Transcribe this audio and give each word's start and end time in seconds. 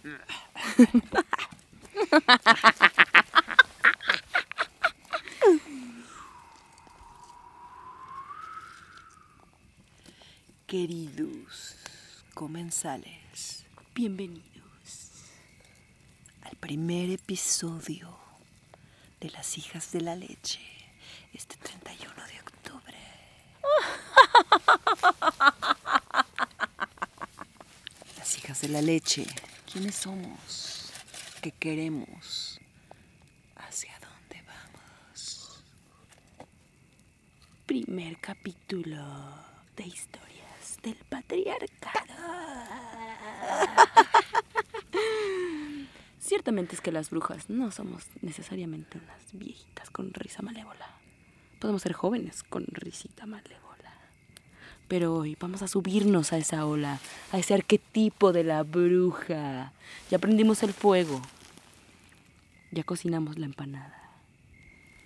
Queridos 10.66 11.76
comensales, 12.32 13.66
bienvenidos 13.94 15.10
al 16.44 16.56
primer 16.56 17.10
episodio 17.10 18.16
de 19.20 19.28
Las 19.30 19.58
Hijas 19.58 19.92
de 19.92 20.00
la 20.00 20.16
Leche, 20.16 20.60
este 21.34 21.56
31 21.56 22.14
de 22.14 22.40
octubre. 22.40 22.96
Las 28.16 28.38
Hijas 28.38 28.62
de 28.62 28.68
la 28.68 28.80
Leche, 28.80 29.26
¿quiénes 29.72 29.94
somos? 29.94 30.92
¿Qué 31.40 31.52
queremos? 31.52 32.60
¿Hacia 33.56 33.92
dónde 34.00 34.44
vamos? 34.46 35.64
Primer 37.66 38.18
capítulo 38.20 38.98
de 39.76 39.86
historias 39.86 40.78
del 40.82 40.96
patriarcado. 41.08 42.10
Ciertamente 46.18 46.74
es 46.74 46.80
que 46.80 46.92
las 46.92 47.10
brujas 47.10 47.48
no 47.48 47.70
somos 47.70 48.06
necesariamente 48.22 48.98
unas 48.98 49.32
viejitas 49.32 49.90
con 49.90 50.12
risa 50.12 50.42
malévola. 50.42 50.86
Podemos 51.60 51.82
ser 51.82 51.92
jóvenes 51.92 52.42
con 52.42 52.64
risita 52.66 53.26
malévola. 53.26 53.69
Pero 54.90 55.14
hoy 55.14 55.36
vamos 55.38 55.62
a 55.62 55.68
subirnos 55.68 56.32
a 56.32 56.38
esa 56.38 56.66
ola, 56.66 56.98
a 57.30 57.38
ese 57.38 57.54
arquetipo 57.54 58.32
de 58.32 58.42
la 58.42 58.64
bruja. 58.64 59.72
Ya 60.10 60.18
prendimos 60.18 60.64
el 60.64 60.72
fuego. 60.72 61.22
Ya 62.72 62.82
cocinamos 62.82 63.38
la 63.38 63.46
empanada. 63.46 64.10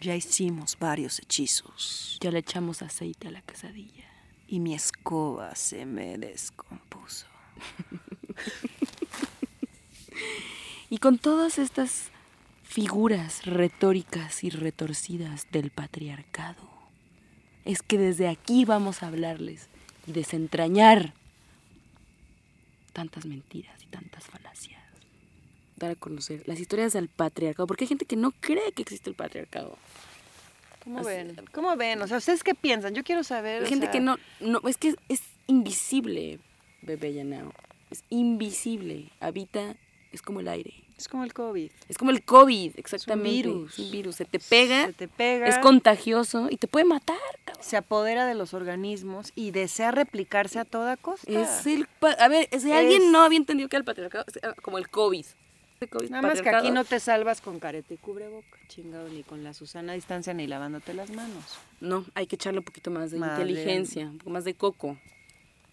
Ya 0.00 0.16
hicimos 0.16 0.78
varios 0.80 1.18
hechizos. 1.18 2.16
Ya 2.22 2.30
le 2.30 2.38
echamos 2.38 2.80
aceite 2.80 3.28
a 3.28 3.30
la 3.30 3.42
quesadilla. 3.42 4.06
Y 4.48 4.58
mi 4.58 4.72
escoba 4.72 5.54
se 5.54 5.84
me 5.84 6.16
descompuso. 6.16 7.26
y 10.88 10.96
con 10.96 11.18
todas 11.18 11.58
estas 11.58 12.04
figuras 12.62 13.44
retóricas 13.44 14.44
y 14.44 14.48
retorcidas 14.48 15.46
del 15.52 15.70
patriarcado, 15.70 16.70
es 17.66 17.82
que 17.82 17.98
desde 17.98 18.28
aquí 18.28 18.64
vamos 18.64 19.02
a 19.02 19.08
hablarles 19.08 19.68
y 20.06 20.12
desentrañar 20.12 21.14
tantas 22.92 23.26
mentiras 23.26 23.82
y 23.82 23.86
tantas 23.86 24.24
falacias. 24.24 24.80
Dar 25.76 25.92
a 25.92 25.94
conocer 25.96 26.42
las 26.46 26.60
historias 26.60 26.92
del 26.92 27.08
patriarcado, 27.08 27.66
porque 27.66 27.84
hay 27.84 27.88
gente 27.88 28.04
que 28.06 28.16
no 28.16 28.30
cree 28.32 28.72
que 28.72 28.82
existe 28.82 29.10
el 29.10 29.16
patriarcado. 29.16 29.76
¿Cómo 30.84 31.00
Así- 31.00 31.08
ven? 31.08 31.36
¿Cómo 31.52 31.76
ven? 31.76 32.00
O 32.02 32.06
sea, 32.06 32.18
¿ustedes 32.18 32.44
qué 32.44 32.54
piensan? 32.54 32.94
Yo 32.94 33.02
quiero 33.02 33.24
saber. 33.24 33.62
Hay 33.62 33.68
gente 33.68 33.86
sea, 33.86 33.92
que 33.92 34.00
no, 34.00 34.18
no, 34.40 34.60
es 34.68 34.76
que 34.76 34.94
es 35.08 35.22
invisible, 35.46 36.38
bebé 36.82 37.14
Yanao. 37.14 37.52
Es 37.90 38.04
invisible. 38.10 39.10
Habita, 39.20 39.76
es 40.12 40.22
como 40.22 40.40
el 40.40 40.48
aire. 40.48 40.74
Es 40.96 41.08
como 41.08 41.24
el 41.24 41.34
COVID. 41.34 41.70
Es 41.88 41.98
como 41.98 42.10
el 42.12 42.22
COVID, 42.22 42.72
exactamente. 42.76 43.30
virus. 43.30 43.72
Es 43.72 43.78
un 43.80 43.90
virus. 43.90 44.16
Se 44.16 44.24
te 44.24 44.38
pega, 44.38 44.86
Se 44.86 44.92
te 44.92 45.08
pega. 45.08 45.48
es 45.48 45.58
contagioso 45.58 46.46
y 46.50 46.56
te 46.56 46.68
puede 46.68 46.84
matar, 46.84 47.16
cabrón. 47.44 47.64
Se 47.64 47.76
apodera 47.76 48.26
de 48.26 48.34
los 48.34 48.54
organismos 48.54 49.32
y 49.34 49.50
desea 49.50 49.90
replicarse 49.90 50.58
a 50.60 50.64
toda 50.64 50.96
costa. 50.96 51.30
Es 51.30 51.66
el. 51.66 51.88
A 52.18 52.28
ver, 52.28 52.48
si 52.58 52.70
alguien 52.72 53.10
no 53.10 53.22
había 53.22 53.38
entendido 53.38 53.68
que 53.68 53.76
era 53.76 53.80
el 53.80 53.84
patriarcado, 53.84 54.24
es 54.28 54.38
ah, 54.44 54.54
como 54.62 54.78
el 54.78 54.88
COVID. 54.88 55.26
El 55.80 55.88
COVID 55.88 56.08
Nada 56.10 56.22
más 56.22 56.40
que 56.40 56.48
aquí 56.48 56.70
no 56.70 56.84
te 56.84 57.00
salvas 57.00 57.40
con 57.40 57.58
careta 57.58 57.92
y 57.92 57.96
cubreboca, 57.96 58.56
chingado, 58.68 59.08
ni 59.08 59.24
con 59.24 59.42
la 59.42 59.52
Susana 59.52 59.92
a 59.92 59.94
distancia, 59.96 60.32
ni 60.32 60.46
lavándote 60.46 60.94
las 60.94 61.10
manos. 61.10 61.44
No, 61.80 62.04
hay 62.14 62.28
que 62.28 62.36
echarle 62.36 62.60
un 62.60 62.64
poquito 62.64 62.92
más 62.92 63.10
de 63.10 63.18
de- 63.18 63.26
inteligencia, 63.26 64.06
un 64.06 64.18
poco 64.18 64.30
más 64.30 64.44
de 64.44 64.54
coco, 64.54 64.86
un 64.90 64.98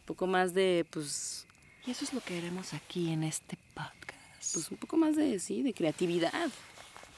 poco 0.07 0.25
más 0.25 0.55
de, 0.55 0.85
pues, 0.89 1.45
Y 1.85 1.91
eso 1.91 2.03
es 2.03 2.13
lo 2.13 2.19
que 2.21 2.35
haremos 2.37 2.73
aquí 2.73 3.11
en 3.13 3.23
este 3.23 3.57
podcast. 3.75 4.10
Pues 4.53 4.69
un 4.71 4.77
poco 4.77 4.97
más 4.97 5.15
de, 5.15 5.39
sí, 5.39 5.61
de 5.63 5.73
creatividad. 5.73 6.49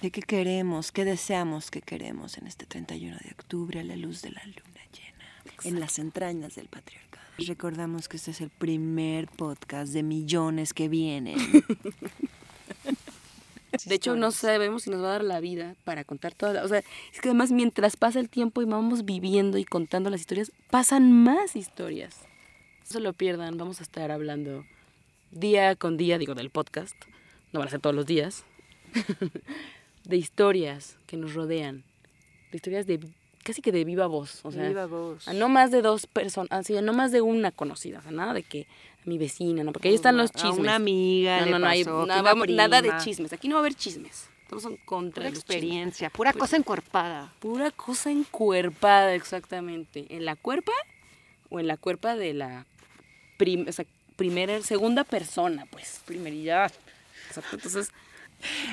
¿De 0.02 0.12
qué 0.12 0.22
queremos? 0.22 0.92
¿Qué 0.92 1.06
deseamos 1.06 1.72
que 1.72 1.82
queremos 1.82 2.38
en 2.38 2.48
este 2.48 2.66
31 2.66 3.18
de 3.24 3.32
octubre 3.32 3.80
a 3.80 3.84
la 3.84 3.96
luz 3.96 4.22
de 4.22 4.32
la 4.32 4.44
luna 4.46 4.82
llena? 4.92 5.26
En 5.64 5.80
las 5.80 5.98
entrañas 6.00 6.56
del 6.56 6.68
patriarcado. 6.68 7.24
Recordamos 7.38 8.08
que 8.10 8.18
este 8.18 8.32
es 8.32 8.42
el 8.42 8.50
primer 8.50 9.28
podcast 9.28 9.92
de 9.94 10.04
millones 10.04 10.74
que 10.74 10.88
vienen. 10.90 11.38
De 13.86 13.96
hecho, 13.96 14.16
no 14.16 14.30
sabemos 14.32 14.84
si 14.84 14.92
nos 14.92 15.02
va 15.02 15.08
a 15.08 15.12
dar 15.14 15.24
la 15.24 15.40
vida 15.40 15.76
para 15.84 16.04
contar 16.04 16.36
todas. 16.36 16.54
las- 16.54 16.66
O 16.66 16.68
sea, 16.68 16.80
es 17.12 17.20
que 17.22 17.30
además 17.30 17.52
mientras 17.52 17.98
pasa 17.98 18.20
el 18.20 18.30
tiempo 18.30 18.62
y 18.62 18.66
vamos 18.66 19.04
viviendo 19.04 19.58
y 19.58 19.66
contando 19.66 20.12
las 20.12 20.20
historias, 20.22 20.52
pasan 20.70 21.12
más 21.12 21.56
historias. 21.56 22.16
No 22.82 22.86
se 22.86 23.00
lo 23.00 23.14
pierdan, 23.14 23.58
vamos 23.58 23.80
a 23.80 23.84
estar 23.84 24.12
hablando 24.12 24.64
día 25.32 25.76
con 25.76 25.98
día, 25.98 26.20
digo, 26.20 26.36
del 26.36 26.52
podcast. 26.52 26.96
No 27.54 27.60
van 27.60 27.68
a 27.68 27.72
ser 27.72 27.80
todos 27.80 27.96
los 27.96 28.06
días. 28.06 28.44
de 30.06 30.18
historias 30.18 30.98
que 31.08 31.18
nos 31.18 31.34
rodean. 31.34 31.84
De 32.52 32.58
historias 32.58 32.86
de 32.88 33.00
casi 33.44 33.62
que 33.62 33.72
de 33.72 33.84
viva 33.86 34.08
voz. 34.08 34.40
O 34.44 34.52
sea, 34.52 34.68
Viva 34.68 34.86
voz. 34.86 35.28
a 35.28 35.34
no 35.34 35.50
más 35.50 35.72
de 35.72 35.82
dos 35.82 36.08
personas, 36.08 36.52
así, 36.52 36.76
a 36.78 36.82
no 36.82 36.94
más 36.94 37.12
de 37.12 37.22
una 37.22 37.52
conocida. 37.52 38.00
O 38.00 38.02
sea, 38.02 38.12
nada 38.12 38.34
de 38.34 38.44
que 38.44 38.68
a 39.06 39.10
mi 39.10 39.18
vecina, 39.18 39.64
¿no? 39.64 39.72
Porque 39.74 39.90
ahí 39.90 39.96
están 39.96 40.18
los 40.18 40.30
A 40.32 40.34
chismes. 40.34 40.58
una 40.60 40.76
amiga 40.76 41.42
No, 41.46 41.52
no, 41.52 41.60
no, 41.60 41.68
hay- 41.68 41.84
que 41.84 41.90
nada, 41.90 42.04
una 42.04 42.22
vamos- 42.22 42.48
nada 42.50 42.82
de 42.82 42.92
chismes. 43.04 43.34
Aquí 43.34 43.48
no 43.48 43.56
va 43.56 43.60
a 43.60 43.64
haber 43.64 43.76
chismes. 43.76 44.30
Estamos 44.44 44.66
en 44.66 44.78
contra 44.86 45.24
Pura 45.24 45.30
experiencia, 45.30 46.10
pura 46.12 46.32
cosa 46.34 46.58
encorpada. 46.58 47.34
Pura 47.40 47.72
cosa 47.72 48.12
encuerpada, 48.12 49.16
exactamente. 49.16 50.06
¿En 50.10 50.26
la 50.26 50.36
cuerpa 50.36 50.74
o 51.50 51.60
en 51.60 51.68
la 51.68 51.78
cuerpa 51.78 52.16
de 52.16 52.34
la 52.34 52.66
prim- 53.38 53.66
o 53.68 53.72
sea, 53.72 53.86
primera, 54.16 54.62
segunda 54.62 55.04
persona, 55.06 55.66
pues? 55.72 56.02
Primeridad. 56.06 56.72
Exacto. 57.38 57.56
Entonces, 57.56 57.90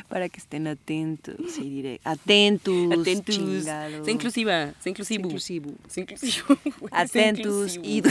Para 0.08 0.28
que 0.28 0.38
estén 0.38 0.66
atentos 0.66 1.58
y 1.58 1.70
diré, 1.70 2.00
atentos, 2.02 2.92
atentos. 2.98 3.36
chingado. 3.36 4.04
Sé 4.04 4.10
inclusiva, 4.10 4.72
sé 4.80 4.90
inclusivo. 4.90 5.26
inclusivo. 5.26 5.70
Inclusivo. 5.96 6.58
inclusivo. 7.14 7.84
y 7.84 8.02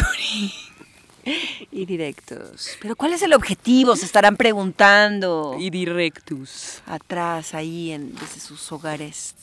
y 1.72 1.86
directos. 1.86 2.78
Pero 2.82 2.96
¿cuál 2.96 3.14
es 3.14 3.22
el 3.22 3.34
objetivo? 3.34 3.96
Se 3.96 4.06
estarán 4.06 4.38
preguntando. 4.38 5.56
Y 5.60 5.70
directus. 5.70 6.82
atrás, 6.86 7.54
ahí, 7.54 7.92
en, 7.92 8.16
desde 8.16 8.40
sus 8.40 8.72
hogares, 8.72 9.36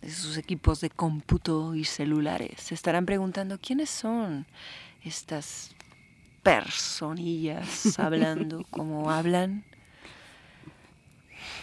desde 0.00 0.16
sus 0.16 0.36
equipos 0.36 0.80
de 0.80 0.90
cómputo 0.90 1.74
y 1.74 1.84
celulares, 1.84 2.60
se 2.60 2.74
estarán 2.74 3.06
preguntando 3.06 3.58
quiénes 3.58 3.90
son 3.90 4.46
estas 5.04 5.72
personillas 6.42 7.98
hablando 7.98 8.64
como 8.70 9.10
hablan. 9.10 9.64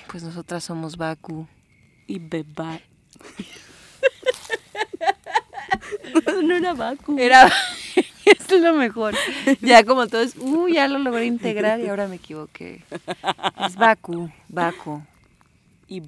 Pues 0.09 0.23
nosotras 0.23 0.63
somos 0.63 0.97
Baku. 0.97 1.47
Y 2.07 2.19
beba. 2.19 2.79
no 6.43 6.55
era 6.55 6.73
Baku. 6.73 7.17
Era. 7.19 7.51
Esto 8.25 8.55
es 8.55 8.61
lo 8.61 8.73
mejor. 8.73 9.15
Ya 9.61 9.83
como 9.83 10.07
todo 10.07 10.21
es. 10.21 10.35
Uh, 10.37 10.67
ya 10.67 10.87
lo 10.87 10.99
logré 10.99 11.25
integrar 11.25 11.79
y 11.79 11.87
ahora 11.87 12.07
me 12.07 12.15
equivoqué. 12.15 12.83
Es 13.65 13.75
Baku, 13.75 14.29
Baku. 14.49 15.01
Y 15.87 15.97
Y. 15.97 16.01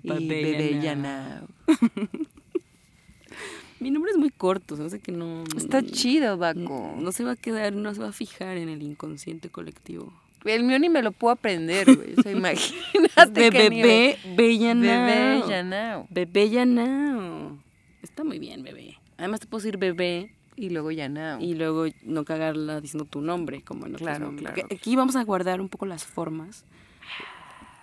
Mi 3.80 3.92
nombre 3.92 4.12
es 4.12 4.18
muy 4.18 4.30
corto, 4.30 4.76
me 4.76 4.86
hace 4.86 5.00
que 5.00 5.14
no. 5.14 5.46
Está 5.56 5.82
chido, 5.82 6.32
no, 6.32 6.38
Baku. 6.38 6.96
no 6.98 7.14
se 7.14 7.24
va 7.24 7.32
a 7.32 7.36
quedar, 7.38 7.72
no 7.72 7.94
se 7.94 8.02
va 8.02 8.09
a 8.09 8.12
fijar 8.12 8.58
en 8.58 8.68
el 8.68 8.82
inconsciente 8.82 9.50
colectivo. 9.50 10.12
El 10.46 10.64
mío 10.64 10.80
ni 10.80 10.90
me 10.90 11.02
lo 11.02 11.12
puedo 11.12 11.32
aprender, 11.34 11.86
güey. 11.96 12.14
O 12.18 12.22
sea, 12.22 12.32
imagínate 12.34 13.52
nivel. 13.52 13.70
bebé, 13.70 14.18
Bellanao. 14.36 15.06
Bebé 15.38 15.47
Yanao. 15.50 16.08
Bebé 16.09 16.50
Yanao. 16.50 17.58
Está 18.02 18.24
muy 18.24 18.40
bien, 18.40 18.64
bebé. 18.64 18.97
Además 19.18 19.41
te 19.41 19.47
puedo 19.47 19.62
decir 19.62 19.78
bebé 19.78 20.32
Y 20.56 20.70
luego 20.70 20.91
Yanao. 20.91 21.41
y 21.41 21.53
luego 21.56 21.86
no 22.03 22.24
cagarla 22.24 22.80
diciendo 22.80 23.06
tu 23.06 23.20
nombre, 23.22 23.62
como 23.64 23.86
en 23.86 23.96
otros 23.96 24.08
Claro, 24.08 24.34
claro. 24.36 24.62
Aquí 24.72 24.96
vamos 24.96 25.16
a 25.18 25.24
guardar 25.24 25.59
un 25.59 25.68
poco 25.70 25.86
las 25.86 26.06
formas, 26.06 26.64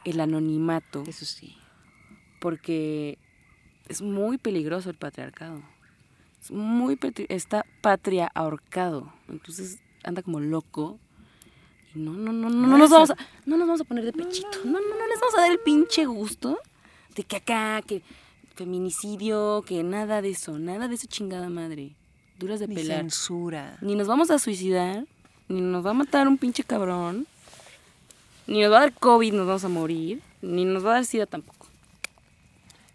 el 0.04 0.18
anonimato, 0.20 1.04
Eso 1.06 1.24
sí. 1.26 1.56
porque 2.40 3.18
es 3.88 4.00
muy 4.02 4.38
peligroso 4.38 4.88
el 4.90 4.96
patriarcado. 4.96 5.62
Es 6.40 6.50
muy 6.50 6.96
patri- 6.96 7.26
está 7.28 7.66
patria 7.82 8.30
ahorcado. 8.34 9.12
Entonces 9.28 9.80
anda 10.04 10.22
como 10.22 10.40
loco. 10.40 10.98
No, 11.96 12.12
no, 12.12 12.32
no, 12.32 12.50
no, 12.50 12.66
no 12.66 12.78
nos 12.78 12.90
vamos 12.90 13.10
a, 13.10 13.16
no 13.46 13.56
nos 13.56 13.66
vamos 13.66 13.80
a 13.80 13.84
poner 13.84 14.04
de 14.04 14.12
pechito. 14.12 14.58
No, 14.64 14.72
no, 14.72 14.80
no, 14.80 15.06
les 15.08 15.20
vamos 15.20 15.34
a 15.36 15.40
dar 15.42 15.50
el 15.50 15.58
pinche 15.60 16.04
gusto 16.06 16.58
de 17.14 17.24
que 17.24 17.36
acá, 17.36 17.82
que 17.86 18.02
feminicidio, 18.54 19.62
que 19.66 19.82
nada 19.82 20.22
de 20.22 20.30
eso, 20.30 20.58
nada 20.58 20.88
de 20.88 20.94
eso 20.94 21.06
chingada 21.08 21.48
madre. 21.48 21.94
Duras 22.38 22.60
de 22.60 22.68
pelar. 22.68 22.98
censura. 22.98 23.78
Ni 23.80 23.94
nos 23.94 24.06
vamos 24.06 24.30
a 24.30 24.38
suicidar, 24.38 25.06
ni 25.48 25.60
nos 25.60 25.84
va 25.84 25.90
a 25.90 25.94
matar 25.94 26.28
un 26.28 26.36
pinche 26.38 26.64
cabrón. 26.64 27.26
Ni 28.46 28.62
nos 28.62 28.72
va 28.72 28.78
a 28.78 28.80
dar 28.80 28.92
COVID, 28.92 29.32
nos 29.32 29.46
vamos 29.46 29.64
a 29.64 29.68
morir, 29.68 30.22
ni 30.42 30.64
nos 30.64 30.84
va 30.84 30.90
a 30.90 30.94
dar 30.94 31.04
SIDA 31.04 31.26
tampoco. 31.26 31.66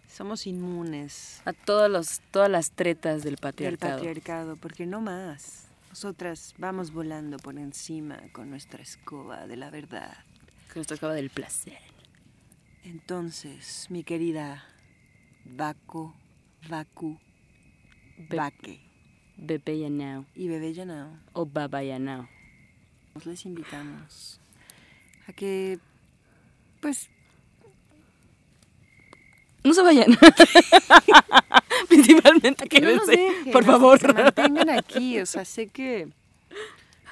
Somos 0.08 0.46
inmunes 0.46 1.40
A 1.46 1.52
todos 1.52 1.90
los, 1.90 2.20
todas 2.30 2.50
las 2.50 2.70
tretas 2.70 3.22
del 3.22 3.32
del 3.32 3.36
patriarcado. 3.38 3.94
patriarcado, 3.96 4.56
porque 4.56 4.86
no 4.86 5.00
más. 5.00 5.66
Nosotras 5.92 6.54
vamos 6.56 6.90
volando 6.90 7.36
por 7.36 7.58
encima 7.58 8.18
con 8.32 8.48
nuestra 8.48 8.82
escoba 8.82 9.46
de 9.46 9.56
la 9.58 9.68
verdad. 9.68 10.16
Que 10.72 10.78
nos 10.78 10.86
tocaba 10.86 11.12
del 11.12 11.28
placer. 11.28 11.76
Entonces, 12.82 13.88
mi 13.90 14.02
querida 14.02 14.64
Baco, 15.44 16.14
Baku, 16.70 17.18
Be- 18.16 18.36
Baque 18.38 18.80
Bebe 19.36 19.80
Yanao. 19.80 20.24
y 20.34 20.48
Bebé 20.48 20.72
Yanao, 20.72 21.14
O 21.34 21.44
Baba 21.44 21.82
Yanao. 21.84 22.26
les 23.26 23.44
invitamos 23.44 24.40
a 25.28 25.34
que, 25.34 25.78
pues, 26.80 27.10
No 29.64 29.74
se 29.74 29.82
vayan. 29.82 30.16
Principalmente 31.88 32.68
que 32.68 32.80
no 32.80 33.04
dejen, 33.06 33.52
por 33.52 33.64
favor. 33.64 33.98
que 33.98 34.06
se 34.06 34.12
mantengan 34.12 34.70
aquí. 34.70 35.20
O 35.20 35.26
sea, 35.26 35.44
sé 35.44 35.68
que 35.68 36.08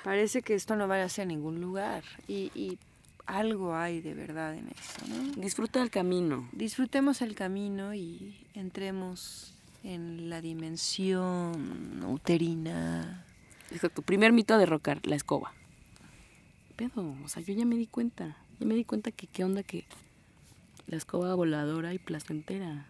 parece 0.05 0.43
que 0.43 0.55
esto 0.55 0.77
no 0.77 0.89
va 0.89 1.03
hacia 1.03 1.25
ningún 1.25 1.61
lugar 1.61 2.03
y, 2.29 2.51
y 2.55 2.79
algo 3.27 3.75
hay 3.75 4.01
de 4.01 4.15
verdad 4.15 4.55
en 4.55 4.69
esto, 4.69 5.07
¿no? 5.07 5.43
Disfruta 5.43 5.83
el 5.83 5.91
camino. 5.91 6.49
Disfrutemos 6.53 7.23
el 7.23 7.35
camino 7.35 7.95
y 7.95 8.37
entremos 8.55 9.55
en 9.85 10.29
la 10.29 10.41
dimensión 10.41 12.05
uterina. 12.05 13.25
Exacto. 13.71 14.03
Primer 14.03 14.33
mito 14.33 14.55
a 14.55 14.59
derrocar, 14.59 15.01
la 15.07 15.17
escoba. 15.17 15.53
Pedo, 16.77 17.15
o 17.25 17.29
sea, 17.29 17.43
yo 17.43 17.55
ya 17.55 17.65
me 17.65 17.77
di 17.77 17.87
cuenta. 17.87 18.37
Ya 18.59 18.67
me 18.67 18.75
di 18.75 18.85
cuenta 18.85 19.11
que 19.11 19.27
qué 19.27 19.45
onda 19.45 19.63
que 19.63 19.85
la 20.87 20.97
escoba 20.97 21.35
voladora 21.35 21.95
y 21.95 21.99
placentera. 21.99 22.87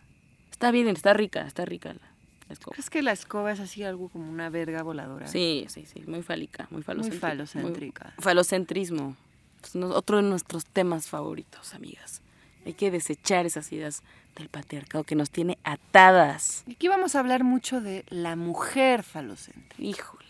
Está 0.50 0.70
bien, 0.70 0.88
está 0.88 1.12
rica, 1.14 1.46
está 1.46 1.64
rica 1.64 1.92
la, 1.94 2.00
la 2.48 2.52
escoba. 2.52 2.74
¿Crees 2.74 2.90
que 2.90 3.02
la 3.02 3.12
escoba 3.12 3.52
es 3.52 3.60
así 3.60 3.82
algo 3.82 4.08
como 4.08 4.28
una 4.30 4.50
verga 4.50 4.82
voladora? 4.82 5.26
Sí, 5.26 5.66
sí, 5.68 5.86
sí, 5.86 6.02
muy 6.06 6.22
fálica, 6.22 6.66
muy 6.70 6.82
falocéntrica. 6.82 7.28
falocéntrica. 7.28 8.04
muy- 8.16 8.22
falocentrismo. 8.24 9.16
Pues, 9.60 9.74
no- 9.74 9.88
otro 9.88 10.16
de 10.18 10.22
nuestros 10.22 10.64
temas 10.66 11.08
favoritos, 11.08 11.74
amigas. 11.74 12.22
Hay 12.66 12.74
que 12.74 12.90
desechar 12.90 13.46
esas 13.46 13.72
ideas 13.72 14.02
del 14.36 14.48
patriarcado 14.50 15.04
que 15.04 15.14
nos 15.14 15.30
tiene 15.30 15.58
atadas. 15.64 16.62
Y 16.66 16.72
Aquí 16.72 16.88
vamos 16.88 17.14
a 17.14 17.20
hablar 17.20 17.42
mucho 17.44 17.80
de 17.80 18.04
la 18.10 18.36
mujer 18.36 19.02
falocéntrica, 19.02 19.82
Híjole, 19.82 20.24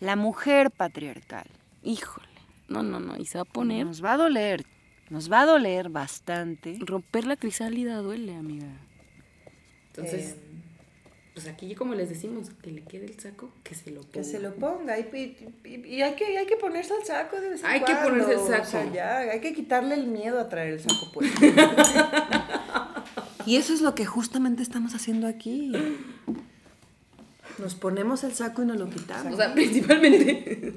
la 0.00 0.16
mujer 0.16 0.70
patriarcal. 0.70 1.46
híjole. 1.82 2.26
No, 2.68 2.82
no, 2.82 3.00
no. 3.00 3.16
Y 3.16 3.24
se 3.26 3.38
va 3.38 3.42
a 3.42 3.44
poner... 3.46 3.86
Nos 3.86 4.04
va 4.04 4.12
a 4.12 4.16
doler, 4.18 4.66
nos 5.10 5.30
va 5.32 5.42
a 5.42 5.46
doler 5.46 5.88
bastante. 5.88 6.76
Romper 6.80 7.26
la 7.26 7.36
crisálida 7.36 7.96
duele, 7.98 8.34
amiga. 8.34 8.66
Entonces, 9.88 10.30
Eh, 10.30 10.34
pues 11.34 11.46
aquí 11.48 11.74
como 11.74 11.94
les 11.94 12.08
decimos, 12.08 12.50
que 12.62 12.70
le 12.72 12.82
quede 12.82 13.06
el 13.06 13.18
saco, 13.20 13.50
que 13.62 13.74
se 13.74 13.90
lo 13.92 14.00
ponga. 14.00 14.12
Que 14.12 14.24
se 14.24 14.40
lo 14.40 14.54
ponga. 14.56 14.98
Y, 14.98 15.06
y- 15.64 15.86
y- 15.96 16.02
hay, 16.02 16.14
que, 16.14 16.36
hay 16.36 16.46
que 16.46 16.56
ponerse 16.56 16.92
el 17.00 17.06
saco 17.06 17.40
de 17.40 17.50
vez 17.50 17.60
en 17.60 17.66
Hay 17.66 17.84
que 17.84 17.94
ponerse 17.94 18.32
el 18.32 18.38
O 18.38 18.46
sea, 18.46 18.64
saco. 18.64 18.92
ya, 18.92 19.18
hay 19.18 19.40
que 19.40 19.52
quitarle 19.54 19.94
el 19.94 20.08
miedo 20.08 20.40
a 20.40 20.48
traer 20.48 20.74
el 20.74 20.80
saco 20.80 21.12
puesto. 21.12 21.40
y 23.46 23.56
eso 23.56 23.72
es 23.72 23.80
lo 23.80 23.94
que 23.94 24.04
justamente 24.04 24.62
estamos 24.62 24.94
haciendo 24.94 25.26
aquí. 25.26 25.72
Nos 27.58 27.74
ponemos 27.74 28.22
el 28.24 28.34
saco 28.34 28.62
y 28.62 28.66
nos 28.66 28.76
lo 28.76 28.88
quitamos. 28.90 29.32
O 29.32 29.36
sea, 29.36 29.52
principalmente. 29.54 30.74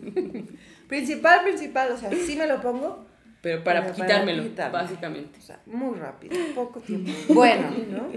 principal, 0.87 1.43
principal. 1.43 1.91
O 1.91 1.97
sea, 1.97 2.11
sí 2.11 2.35
me 2.35 2.47
lo 2.47 2.61
pongo. 2.61 3.05
Pero 3.41 3.63
para 3.63 3.81
Pero 3.81 3.93
para 3.95 4.07
quitármelo, 4.07 4.43
quitarme. 4.43 4.77
básicamente. 4.77 5.39
O 5.39 5.41
sea, 5.41 5.59
muy 5.65 5.97
rápido, 5.97 6.37
poco 6.55 6.79
tiempo. 6.79 7.11
Bueno, 7.33 7.69
¿no? 7.89 8.09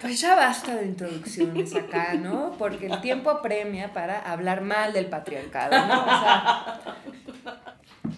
Pues 0.00 0.20
ya 0.20 0.36
basta 0.36 0.76
de 0.76 0.86
introducciones 0.86 1.74
acá, 1.74 2.14
¿no? 2.14 2.54
Porque 2.56 2.86
el 2.86 3.00
tiempo 3.00 3.30
apremia 3.30 3.92
para 3.92 4.20
hablar 4.20 4.60
mal 4.60 4.92
del 4.92 5.06
patriarcado, 5.06 5.76
¿no? 5.76 6.02
O 6.02 6.06
sea, 6.06 6.80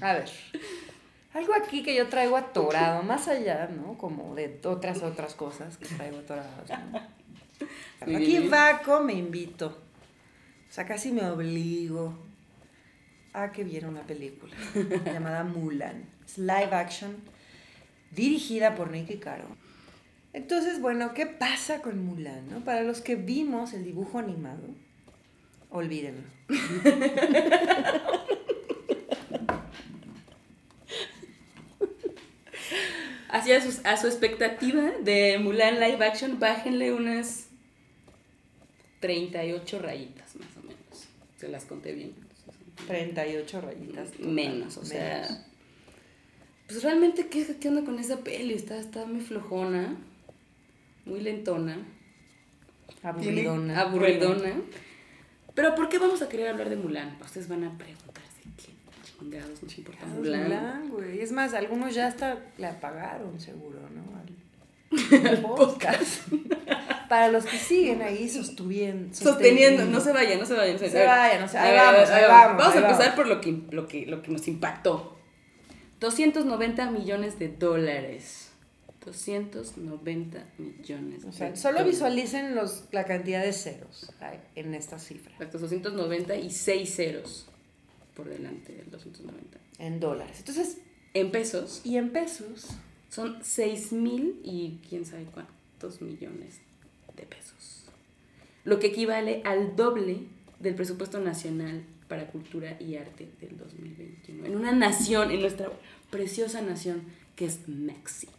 a 0.03 0.13
ver, 0.13 0.31
algo 1.33 1.55
aquí 1.55 1.83
que 1.83 1.95
yo 1.95 2.09
traigo 2.09 2.37
atorado, 2.37 3.03
más 3.03 3.29
allá, 3.29 3.69
¿no? 3.75 3.97
Como 3.97 4.35
de 4.35 4.61
otras, 4.65 5.03
otras 5.03 5.35
cosas 5.35 5.79
que 5.79 5.87
traigo 5.87 6.19
atoradas, 6.19 6.69
¿no? 6.93 7.01
Aquí. 8.01 8.49
Vaco 8.49 9.01
me 9.01 9.15
invito, 9.15 9.67
o 9.69 10.73
sea, 10.73 10.87
casi 10.87 11.13
me 11.13 11.25
obligo 11.29 12.15
a 13.33 13.53
que 13.53 13.65
viera 13.65 13.89
una 13.89 14.03
película 14.03 14.55
llamada 15.05 15.45
Mulan. 15.45 16.05
Es 16.27 16.39
live 16.39 16.73
action, 16.75 17.17
dirigida 18.11 18.75
por 18.75 18.91
Nicky 18.91 19.19
Caro. 19.19 19.45
Entonces, 20.33 20.81
bueno, 20.81 21.13
¿qué 21.15 21.27
pasa 21.27 21.81
con 21.83 22.05
Mulan? 22.05 22.49
no? 22.51 22.61
Para 22.61 22.83
los 22.83 23.01
que 23.01 23.17
vimos 23.17 23.73
el 23.73 23.85
dibujo 23.85 24.19
animado, 24.19 24.63
olvídenlo. 25.71 26.23
Así 33.29 33.53
a, 33.53 33.61
sus- 33.61 33.85
a 33.85 33.97
su 33.97 34.07
expectativa 34.07 34.91
de 35.03 35.39
Mulan 35.39 35.79
Live 35.79 36.05
Action, 36.05 36.39
bájenle 36.41 36.93
unas 36.93 37.47
38 39.01 39.79
rayitas, 39.79 40.35
más 40.37 40.49
o 40.57 40.61
menos. 40.63 41.09
Se 41.39 41.49
las 41.49 41.65
conté 41.65 41.93
bien. 41.93 42.13
38 42.91 43.61
rayitas. 43.61 44.11
total, 44.11 44.33
Menos, 44.33 44.77
o 44.77 44.85
sea. 44.85 45.27
Pues 46.67 46.83
realmente, 46.83 47.29
¿qué, 47.29 47.57
qué 47.61 47.69
onda 47.69 47.85
con 47.85 47.99
esa 47.99 48.19
peli? 48.19 48.55
Está, 48.55 48.79
está 48.79 49.07
muy 49.07 49.21
flojona, 49.21 49.97
muy 51.05 51.21
lentona. 51.21 51.79
Aburridona. 53.03 53.81
Aburridona. 53.81 54.55
Pero 55.55 55.75
¿por 55.75 55.89
qué 55.89 55.99
vamos 55.99 56.23
a 56.23 56.29
querer 56.29 56.49
hablar 56.49 56.69
de 56.69 56.77
Mulan? 56.77 57.17
Ustedes 57.25 57.49
van 57.49 57.65
a 57.65 57.77
preguntarse 57.77 58.43
qué 58.57 58.73
chingados 59.03 59.63
nos 59.63 59.79
importa 59.79 60.07
Mulan. 60.07 60.43
Mulan, 60.45 60.89
güey. 60.91 61.21
Es 61.21 61.33
más, 61.33 61.55
algunos 61.55 61.95
ya 61.95 62.07
hasta 62.07 62.39
le 62.59 62.67
apagaron, 62.67 63.39
seguro, 63.41 63.81
¿no? 63.91 65.21
Al, 65.21 65.27
al 65.29 65.43
podcast. 65.43 66.29
Para 67.11 67.27
los 67.29 67.45
que 67.45 67.59
siguen 67.59 68.03
ahí 68.03 68.29
sostuvien- 68.29 69.13
Sosteniendo, 69.13 69.85
no 69.85 70.01
se 70.01 70.13
vayan, 70.13 70.39
no 70.39 70.47
se 70.47 70.55
vayan. 70.55 70.79
Se 70.79 71.05
vayan, 71.05 71.41
no 71.41 71.49
se- 71.49 71.59
ahí 71.59 71.77
vamos, 71.77 72.09
ahí 72.09 72.23
vamos, 72.29 72.57
Vamos 72.59 72.75
a 72.77 72.79
empezar 72.79 72.99
vamos. 73.01 73.15
por 73.17 73.27
lo 73.27 73.41
que, 73.41 73.63
lo, 73.73 73.89
que, 73.89 74.07
lo 74.07 74.23
que 74.23 74.31
nos 74.31 74.47
impactó. 74.47 75.19
290 75.99 76.91
millones 76.93 77.39
de 77.41 77.49
dólares. 77.49 78.47
290 79.05 80.45
millones 80.59 81.25
O 81.25 81.33
sea, 81.33 81.57
solo 81.57 81.79
dólares. 81.79 81.95
visualicen 81.97 82.55
los, 82.55 82.85
la 82.93 83.05
cantidad 83.05 83.43
de 83.43 83.53
ceros 83.53 84.13
en 84.55 84.75
esta 84.75 84.99
cifra. 84.99 85.33
Exacto, 85.33 85.59
290 85.59 86.37
y 86.37 86.51
6 86.51 86.95
ceros 86.95 87.47
por 88.15 88.29
delante 88.29 88.73
del 88.73 88.91
290. 88.91 89.59
En 89.79 89.99
dólares. 90.01 90.37
Entonces, 90.39 90.79
En 91.13 91.33
pesos 91.33 91.81
y 91.83 91.97
en 91.97 92.11
pesos, 92.11 92.69
son 93.09 93.39
6 93.43 93.91
mil 93.93 94.39
y 94.45 94.79
quién 94.89 95.05
sabe 95.05 95.25
cuántos 95.25 96.01
millones 96.03 96.61
de 97.21 97.27
pesos. 97.27 97.85
Lo 98.65 98.79
que 98.79 98.89
equivale 98.89 99.43
al 99.45 99.77
doble 99.77 100.19
del 100.59 100.75
presupuesto 100.75 101.21
nacional 101.21 101.83
para 102.09 102.27
cultura 102.27 102.77
y 102.81 102.97
arte 102.97 103.29
del 103.41 103.57
2021. 103.57 104.47
En 104.47 104.57
una 104.57 104.73
nación, 104.73 105.31
en 105.31 105.41
nuestra 105.41 105.71
preciosa 106.11 106.61
nación 106.61 107.03
que 107.37 107.47
es 107.47 107.69
México. 107.69 108.33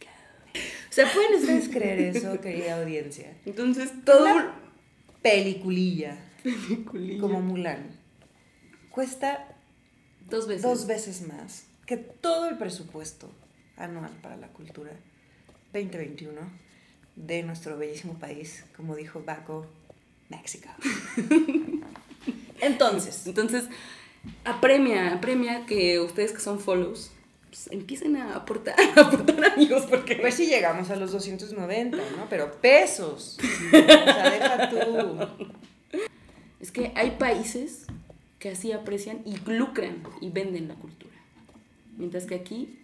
o 0.53 0.93
sea, 0.93 1.11
¿pueden 1.11 1.35
ustedes 1.39 1.69
creer 1.69 2.15
eso, 2.15 2.39
querida 2.41 2.81
audiencia? 2.81 3.33
Entonces, 3.45 3.91
todo... 4.05 4.23
Una 4.23 4.55
peliculilla 5.21 6.17
como 7.19 7.41
Mulan 7.41 7.85
cuesta 8.89 9.47
Dos 10.29 10.47
veces. 10.47 10.63
dos 10.63 10.87
veces 10.87 11.27
más 11.27 11.65
que 11.85 11.97
todo 11.97 12.47
el 12.47 12.57
presupuesto 12.57 13.29
anual 13.77 14.11
para 14.21 14.37
la 14.37 14.47
cultura 14.47 14.91
2021 15.73 16.39
de 17.15 17.43
nuestro 17.43 17.77
bellísimo 17.77 18.13
país, 18.15 18.63
como 18.75 18.95
dijo 18.95 19.23
Baco, 19.25 19.65
México. 20.29 20.69
Entonces, 22.61 23.25
Entonces, 23.27 23.65
apremia, 24.45 25.13
apremia 25.13 25.65
que 25.65 25.99
ustedes 25.99 26.31
que 26.31 26.39
son 26.39 26.59
follows, 26.59 27.11
pues, 27.49 27.67
empiecen 27.71 28.15
a 28.15 28.35
aportar, 28.35 28.75
a 28.95 29.01
aportar 29.01 29.43
amigos, 29.51 29.85
porque... 29.89 30.15
pues 30.15 30.35
sí 30.35 30.47
llegamos 30.47 30.89
a 30.89 30.95
los 30.95 31.11
290, 31.11 31.97
¿no? 31.97 32.27
Pero 32.29 32.51
pesos. 32.61 33.37
O 33.39 33.69
sea, 33.71 34.29
deja 34.29 34.69
tú. 34.69 35.47
Es 36.59 36.71
que 36.71 36.91
hay 36.95 37.11
países 37.11 37.87
que 38.39 38.49
así 38.49 38.71
aprecian 38.71 39.21
y 39.25 39.37
lucran 39.49 40.03
y 40.21 40.29
venden 40.29 40.67
la 40.67 40.75
cultura. 40.75 41.15
Mientras 41.97 42.25
que 42.25 42.35
aquí 42.35 42.80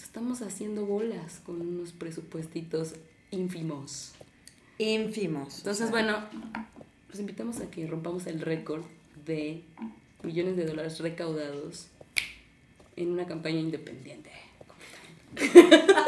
estamos 0.00 0.42
haciendo 0.42 0.86
bolas 0.86 1.40
con 1.44 1.60
unos 1.60 1.92
presupuestitos 1.92 2.94
ínfimos. 3.30 4.12
Ínfimos. 4.78 5.58
Entonces, 5.58 5.90
bueno, 5.90 6.18
los 7.08 7.20
invitamos 7.20 7.60
a 7.60 7.70
que 7.70 7.86
rompamos 7.86 8.26
el 8.26 8.40
récord 8.40 8.84
de 9.26 9.62
millones 10.22 10.56
de 10.56 10.64
dólares 10.64 10.98
recaudados 11.00 11.88
en 12.96 13.10
una 13.10 13.26
campaña 13.26 13.60
independiente. 13.60 14.30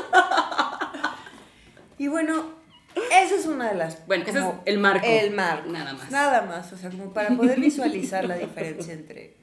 Y 1.98 2.08
bueno, 2.08 2.50
esa 2.94 3.34
es 3.36 3.46
una 3.46 3.70
de 3.70 3.76
las... 3.76 4.06
Bueno, 4.06 4.24
ese 4.26 4.38
es 4.38 4.44
el 4.64 4.78
marco. 4.78 5.06
El 5.06 5.30
marco. 5.30 5.70
Nada 5.70 5.92
más. 5.92 6.10
Nada 6.10 6.42
más, 6.42 6.72
o 6.72 6.76
sea, 6.76 6.90
como 6.90 7.12
para 7.12 7.36
poder 7.36 7.60
visualizar 7.60 8.24
la 8.24 8.36
diferencia 8.36 8.92
entre 8.92 9.34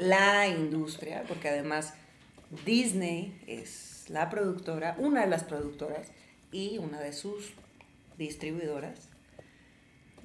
la 0.00 0.48
industria, 0.48 1.24
porque 1.28 1.48
además 1.48 1.94
Disney 2.64 3.40
es 3.46 4.04
la 4.08 4.30
productora, 4.30 4.96
una 4.98 5.22
de 5.22 5.28
las 5.28 5.44
productoras 5.44 6.08
y 6.52 6.78
una 6.78 7.00
de 7.00 7.12
sus 7.12 7.52
distribuidoras. 8.18 9.08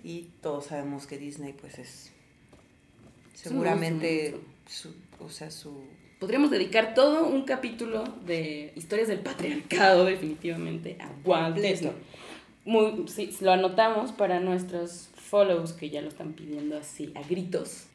Y 0.04 0.30
todos 0.42 0.66
sabemos 0.66 1.08
que 1.08 1.18
Disney 1.18 1.54
pues 1.54 1.80
es 1.80 2.12
seguramente 3.34 4.40
su, 4.68 4.94
o 5.20 5.30
sea, 5.30 5.52
su 5.52 5.88
Podríamos 6.20 6.50
dedicar 6.50 6.94
todo 6.94 7.28
un 7.28 7.44
capítulo 7.44 8.06
de 8.26 8.72
historias 8.76 9.10
del 9.10 9.20
patriarcado, 9.20 10.06
definitivamente, 10.06 10.98
a 11.02 11.10
Walt. 11.28 11.58
Disney. 11.58 11.92
Muy, 12.64 13.08
sí, 13.08 13.36
lo 13.42 13.52
anotamos 13.52 14.14
para 14.14 14.40
nuestros 14.40 15.10
follows 15.16 15.74
que 15.74 15.90
ya 15.90 16.02
lo 16.02 16.08
están 16.08 16.34
pidiendo 16.34 16.78
así, 16.78 17.12
a 17.16 17.22
gritos. 17.22 17.88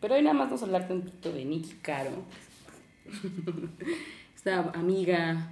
Pero 0.00 0.16
hoy 0.16 0.22
nada 0.22 0.34
más 0.34 0.48
vamos 0.48 0.62
a 0.62 0.64
hablar 0.66 0.88
tantito 0.88 1.32
de 1.32 1.44
Nicky 1.44 1.74
Caro. 1.80 2.10
Esta 4.36 4.60
amiga, 4.74 5.50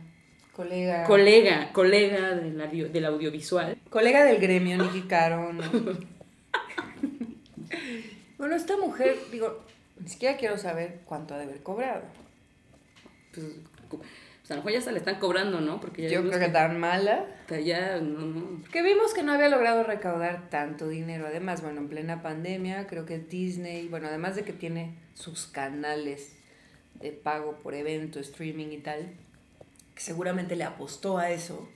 colega 0.52 1.04
colega, 1.04 1.72
colega 1.72 2.34
del, 2.34 2.60
audio- 2.60 2.88
del 2.88 3.04
audiovisual. 3.06 3.78
colega 3.90 4.24
del 4.24 4.38
gremio, 4.38 4.76
Nicky 4.78 5.02
Caro, 5.02 5.52
¿no? 5.52 5.62
bueno, 8.38 8.54
esta 8.56 8.76
mujer, 8.76 9.16
digo, 9.30 9.64
ni 10.00 10.08
siquiera 10.08 10.36
quiero 10.36 10.58
saber 10.58 11.00
cuánto 11.04 11.34
ha 11.34 11.38
de 11.38 11.44
haber 11.44 11.62
cobrado. 11.62 12.02
Pues, 13.34 13.46
pues 13.88 14.50
a 14.50 14.54
lo 14.54 14.60
mejor 14.60 14.72
ya 14.72 14.80
se 14.80 14.92
le 14.92 14.98
están 14.98 15.18
cobrando, 15.20 15.60
¿no? 15.60 15.80
Porque 15.80 16.02
ya 16.02 16.08
Yo 16.10 16.26
creo 16.28 16.38
que 16.40 16.48
tan 16.48 16.78
mala. 16.78 17.24
que 17.46 17.64
ya, 17.64 17.98
no, 17.98 18.20
no. 18.26 18.60
Porque 18.60 18.82
vimos 18.82 19.14
que 19.14 19.22
no 19.22 19.32
había 19.32 19.48
logrado 19.48 19.84
recaudar 19.84 20.50
tanto 20.50 20.88
dinero. 20.88 21.26
Además, 21.26 21.62
bueno, 21.62 21.80
en 21.80 21.88
plena 21.88 22.20
pandemia, 22.22 22.86
creo 22.86 23.06
que 23.06 23.18
Disney, 23.18 23.88
bueno, 23.88 24.08
además 24.08 24.34
de 24.36 24.42
que 24.44 24.52
tiene 24.52 24.96
sus 25.14 25.46
canales 25.46 26.36
de 27.02 27.12
pago 27.12 27.56
por 27.62 27.74
evento, 27.74 28.20
streaming 28.20 28.68
y 28.72 28.78
tal, 28.78 29.10
que 29.94 30.00
seguramente 30.00 30.56
le 30.56 30.64
apostó 30.64 31.18
a 31.18 31.30
eso, 31.30 31.68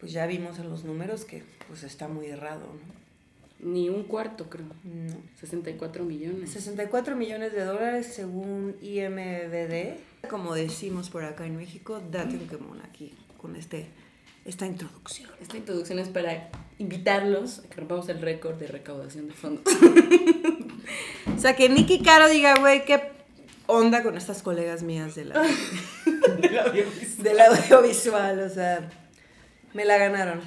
pues 0.00 0.12
ya 0.12 0.26
vimos 0.26 0.58
en 0.58 0.68
los 0.68 0.84
números 0.84 1.24
que 1.24 1.42
pues 1.68 1.84
está 1.84 2.08
muy 2.08 2.26
errado, 2.26 2.60
¿no? 2.60 3.02
Ni 3.70 3.88
un 3.88 4.02
cuarto, 4.02 4.50
creo. 4.50 4.66
No. 4.82 5.14
64 5.38 6.04
millones. 6.04 6.50
64 6.50 7.14
millones 7.14 7.52
de 7.52 7.64
dólares 7.64 8.06
según 8.12 8.74
IMBD. 8.82 10.28
Como 10.28 10.56
decimos 10.56 11.10
por 11.10 11.22
acá 11.22 11.46
en 11.46 11.56
México, 11.56 12.02
date 12.10 12.34
un 12.34 12.48
quemón 12.48 12.80
aquí 12.80 13.14
con 13.36 13.54
este, 13.54 13.86
esta 14.44 14.66
introducción. 14.66 15.30
Esta 15.40 15.56
introducción 15.56 16.00
es 16.00 16.08
para 16.08 16.50
invitarlos 16.80 17.60
a 17.60 17.68
que 17.68 17.76
rompamos 17.76 18.08
el 18.08 18.20
récord 18.20 18.56
de 18.56 18.66
recaudación 18.66 19.28
de 19.28 19.34
fondos. 19.34 19.64
O 21.36 21.38
sea, 21.38 21.56
que 21.56 21.68
Nicky 21.68 22.02
Caro 22.02 22.28
diga, 22.28 22.56
güey, 22.56 22.84
qué 22.84 23.11
onda 23.72 24.02
con 24.02 24.16
estas 24.16 24.42
colegas 24.42 24.82
mías 24.82 25.14
de 25.14 25.24
la, 25.26 25.40
Del 26.40 26.58
audiovisual. 26.58 27.22
del 27.24 27.40
audiovisual. 27.40 28.40
O 28.40 28.48
sea, 28.48 28.88
me 29.74 29.84
la 29.84 29.98
ganaron. 29.98 30.40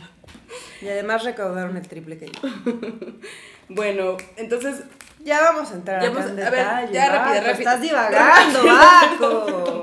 Y 0.81 0.87
además 0.87 1.23
recaudaron 1.23 1.75
el 1.77 1.87
triple 1.87 2.17
que 2.17 2.27
yo. 2.27 2.33
Bueno, 3.67 4.15
entonces, 4.37 4.83
Ya 5.23 5.41
vamos 5.41 5.71
a 5.71 5.73
entrar 5.75 5.99
Ya 6.03 6.09
acá 6.09 6.19
vamos- 6.19 6.31
en 6.39 6.45
a 6.45 6.49
ver, 6.51 6.59
detalle, 6.59 6.93
ya 6.93 7.09
rápido, 7.09 7.33
Baco, 7.33 7.47
rápido. 7.47 7.57
Estás 7.59 7.81
divagando, 7.81 8.63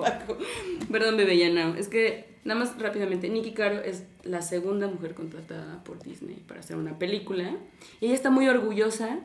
Baco. 0.01 0.39
perdón, 0.93 1.17
bebé 1.17 1.37
Yanao, 1.37 1.75
es 1.75 1.89
que 1.89 2.33
nada 2.45 2.61
más 2.61 2.79
rápidamente, 2.79 3.29
Nikki 3.29 3.53
Caro 3.55 3.81
es 3.83 4.05
la 4.23 4.41
segunda 4.41 4.87
mujer 4.87 5.15
contratada 5.15 5.83
por 5.83 6.01
Disney 6.01 6.37
para 6.47 6.61
hacer 6.61 6.77
una 6.77 6.97
película. 6.99 7.57
Y 8.01 8.07
ella 8.07 8.15
está 8.15 8.31
muy 8.31 8.49
orgullosa 8.49 9.19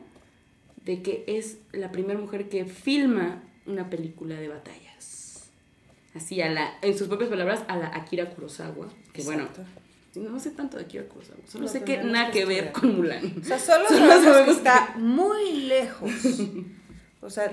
de 0.84 1.02
que 1.02 1.22
es 1.28 1.58
la 1.70 1.92
primera 1.92 2.18
mujer 2.18 2.48
que 2.48 2.64
filma 2.64 3.42
una 3.68 3.88
película 3.90 4.34
de 4.36 4.48
batallas. 4.48 5.44
Así, 6.14 6.40
a 6.42 6.48
la, 6.48 6.72
en 6.82 6.96
sus 6.98 7.06
propias 7.08 7.30
palabras, 7.30 7.62
a 7.68 7.76
la 7.76 7.88
Akira 7.94 8.30
Kurosawa. 8.30 8.88
Que 9.12 9.22
bueno, 9.22 9.48
no 10.16 10.40
sé 10.40 10.50
tanto 10.50 10.76
de 10.78 10.84
Akira 10.84 11.04
Kurosawa, 11.04 11.38
solo 11.46 11.64
Lo 11.66 11.70
sé 11.70 11.84
que 11.84 11.98
nada 12.02 12.30
que 12.32 12.40
que 12.40 12.44
ver 12.46 12.72
con 12.72 12.96
Mulan. 12.96 13.34
O 13.40 13.44
sea, 13.44 13.58
solo 13.58 13.84
Solo 13.88 13.98
sabemos, 14.00 14.24
sabemos 14.24 14.44
que 14.46 14.50
está 14.52 14.94
muy 14.96 15.52
lejos. 15.62 16.10
O 17.20 17.30
sea, 17.30 17.50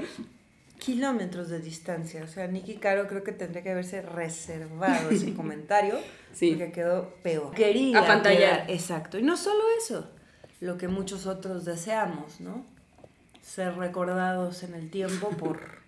kilómetros 0.78 1.50
de 1.50 1.60
distancia. 1.60 2.24
O 2.24 2.28
sea, 2.28 2.46
Nicky 2.48 2.76
Caro 2.76 3.08
creo 3.08 3.24
que 3.24 3.32
tendría 3.32 3.64
que 3.64 3.72
haberse 3.72 4.04
reservado 4.04 5.10
ese 5.10 5.34
comentario. 5.36 5.98
Sí. 6.34 6.52
Porque 6.52 6.72
quedó 6.72 7.16
peor. 7.24 7.52
Quería. 7.56 8.00
Apantallar. 8.00 8.68
quedar- 8.68 8.70
Exacto. 8.72 9.18
Y 9.18 9.24
no 9.24 9.36
solo 9.38 9.64
eso, 9.82 10.08
lo 10.62 10.78
que 10.78 10.88
muchos 10.88 11.26
otros 11.26 11.66
deseamos, 11.66 12.40
¿no? 12.42 12.64
Ser 13.42 13.76
recordados 13.76 14.62
en 14.64 14.76
el 14.76 14.92
tiempo 14.92 15.30
por 15.30 15.80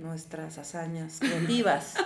nuestras 0.00 0.58
hazañas 0.58 1.18
creativas. 1.20 1.94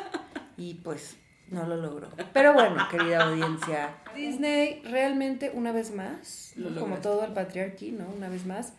Y 0.56 0.74
pues 0.74 1.16
no 1.50 1.66
lo 1.66 1.76
logró. 1.76 2.08
Pero 2.32 2.52
bueno, 2.54 2.86
querida 2.88 3.24
audiencia. 3.28 3.96
Disney 4.14 4.80
realmente 4.84 5.50
una 5.52 5.72
vez 5.72 5.92
más, 5.92 6.52
Lo 6.54 6.68
como 6.68 6.80
lograste. 6.80 7.02
todo 7.02 7.24
el 7.24 7.32
patriarchy, 7.32 7.90
¿no? 7.90 8.06
Una 8.16 8.28
vez 8.28 8.46
más, 8.46 8.72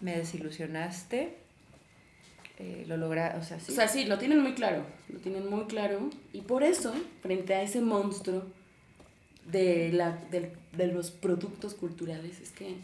me 0.00 0.16
desilusionaste. 0.16 1.38
Eh, 2.58 2.84
lo 2.86 2.96
logra, 2.98 3.36
o 3.40 3.42
sea, 3.42 3.58
sí. 3.58 3.72
O 3.72 3.74
sea, 3.74 3.88
sí, 3.88 4.04
lo 4.04 4.16
tienen 4.18 4.40
muy 4.40 4.52
claro, 4.54 4.84
lo 5.08 5.18
tienen 5.18 5.50
muy 5.50 5.64
claro. 5.64 6.08
Y 6.32 6.42
por 6.42 6.62
eso, 6.62 6.94
frente 7.20 7.54
a 7.56 7.62
ese 7.62 7.80
monstruo 7.80 8.44
de, 9.46 9.90
la, 9.92 10.12
del- 10.30 10.52
de 10.76 10.86
los 10.86 11.10
productos 11.10 11.74
culturales, 11.74 12.40
es 12.40 12.52
que 12.52 12.76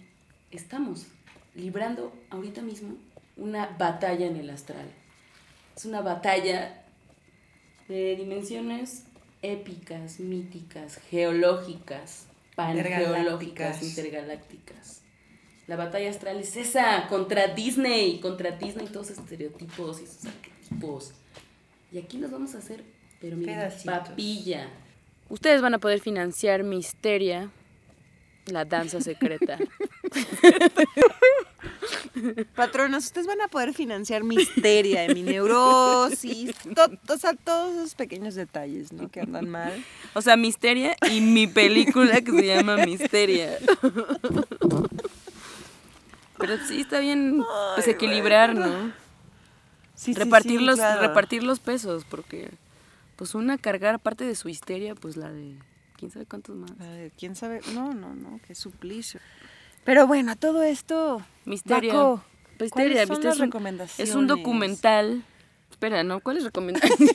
estamos 0.50 1.06
librando 1.54 2.12
ahorita 2.30 2.62
mismo 2.62 2.96
una 3.36 3.66
batalla 3.78 4.26
en 4.26 4.34
el 4.36 4.50
astral. 4.50 4.90
Es 5.78 5.85
una 5.85 6.00
batalla 6.00 6.82
de 7.87 8.16
dimensiones 8.16 9.04
épicas, 9.42 10.18
míticas, 10.18 10.97
geológicas, 11.08 12.26
pangeológicas, 12.56 13.80
Intergalácticas. 13.80 13.82
intergalácticas. 13.82 15.02
La 15.68 15.76
batalla 15.76 16.11
astral 16.11 16.40
es 16.40 16.56
esa, 16.56 17.06
contra 17.06 17.47
Disney, 17.54 18.18
contra 18.18 18.50
Disney, 18.50 18.88
todos 18.88 19.11
esos 19.11 19.23
estereotipos 19.23 20.00
y 20.00 20.04
esos 20.04 20.25
arquetipos. 20.25 21.12
Y 21.92 21.99
aquí 21.99 22.16
nos 22.16 22.32
vamos 22.32 22.56
a 22.56 22.58
hacer, 22.58 22.82
pero 23.20 23.37
Pedacitos. 23.38 23.85
papilla. 23.85 24.68
Ustedes 25.28 25.62
van 25.62 25.75
a 25.75 25.78
poder 25.78 26.00
financiar 26.00 26.64
Misteria, 26.64 27.52
la 28.47 28.64
danza 28.64 29.00
secreta. 29.00 29.58
Patronas, 32.54 33.04
ustedes 33.04 33.26
van 33.26 33.40
a 33.40 33.48
poder 33.48 33.74
financiar 33.74 34.24
mi 34.24 34.36
histeria, 34.36 35.06
mi 35.12 35.22
neurosis, 35.22 36.54
to- 36.74 37.14
o 37.14 37.18
sea, 37.18 37.34
todos 37.34 37.76
esos 37.76 37.94
pequeños 37.94 38.34
detalles, 38.34 38.92
¿no? 38.92 39.08
Que 39.10 39.20
andan 39.20 39.48
mal. 39.48 39.84
O 40.14 40.22
sea, 40.22 40.36
Misteria 40.36 40.96
y 41.10 41.20
mi 41.20 41.46
película 41.46 42.20
que 42.20 42.32
se 42.32 42.46
llama 42.46 42.76
Misteria. 42.78 43.58
Pero 46.38 46.56
sí 46.66 46.80
está 46.82 47.00
bien 47.00 47.42
pues, 47.74 47.88
equilibrar. 47.88 48.54
¿no? 48.54 48.92
Sí, 49.94 50.14
repartir, 50.14 50.60
sí, 50.60 50.64
los, 50.64 50.76
claro. 50.76 51.00
repartir 51.02 51.42
los 51.42 51.58
pesos, 51.58 52.04
porque 52.08 52.50
pues 53.16 53.34
una 53.34 53.58
cargar 53.58 53.96
aparte 53.96 54.24
de 54.24 54.36
su 54.36 54.48
histeria, 54.48 54.94
pues 54.94 55.16
la 55.16 55.32
de 55.32 55.56
quién 55.96 56.12
sabe 56.12 56.24
cuántos 56.26 56.54
más. 56.54 56.70
Ay, 56.78 57.10
¿Quién 57.18 57.34
sabe? 57.34 57.60
No, 57.74 57.92
no, 57.92 58.14
no, 58.14 58.38
qué 58.46 58.54
suplicio. 58.54 59.18
Pero 59.88 60.07
bueno, 60.07 60.37
todo 60.37 60.62
esto, 60.62 61.25
Misteria. 61.47 61.95
Baco, 61.95 62.23
Misteria, 62.61 63.07
¿cuáles 63.07 63.09
son 63.09 63.16
¿viste? 63.16 63.26
las 63.26 63.37
es, 63.37 63.40
un, 63.40 63.47
recomendaciones? 63.47 64.11
es 64.11 64.14
un 64.14 64.26
documental. 64.26 65.25
Espera, 65.71 66.04
¿no? 66.04 66.21
¿Cuál 66.21 66.37
es 66.37 66.45
recomendación? 66.45 66.92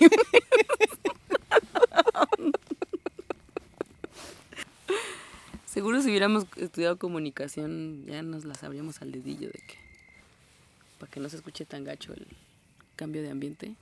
Seguro 5.67 6.01
si 6.01 6.09
hubiéramos 6.09 6.47
estudiado 6.55 6.97
comunicación 6.97 8.07
ya 8.07 8.23
nos 8.23 8.43
las 8.43 8.57
sabríamos 8.61 9.03
al 9.03 9.11
dedillo 9.11 9.49
de 9.49 9.59
que 9.59 9.77
para 10.97 11.11
que 11.11 11.19
no 11.19 11.29
se 11.29 11.35
escuche 11.35 11.65
tan 11.65 11.83
gacho 11.83 12.11
el 12.13 12.25
cambio 12.95 13.21
de 13.21 13.29
ambiente. 13.29 13.75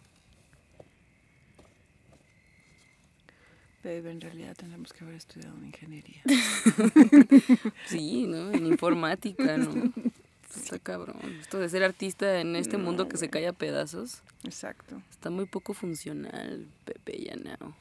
Babe, 3.83 4.11
en 4.11 4.21
realidad 4.21 4.55
tendremos 4.55 4.93
que 4.93 5.03
haber 5.03 5.15
estudiado 5.15 5.57
en 5.57 5.65
ingeniería. 5.65 6.21
Sí, 7.85 8.27
¿no? 8.27 8.51
En 8.51 8.65
informática, 8.67 9.57
¿no? 9.57 9.91
Está 10.55 10.79
cabrón. 10.79 11.17
Esto 11.39 11.59
de 11.59 11.69
ser 11.69 11.83
artista 11.83 12.39
en 12.39 12.55
este 12.55 12.77
mundo 12.77 13.07
que 13.07 13.17
se 13.17 13.29
cae 13.29 13.47
a 13.47 13.53
pedazos 13.53 14.21
Exacto. 14.43 15.01
está 15.09 15.29
muy 15.29 15.45
poco 15.45 15.73
funcional, 15.73 16.67
Pepe 16.85 17.23
Yanao. 17.23 17.73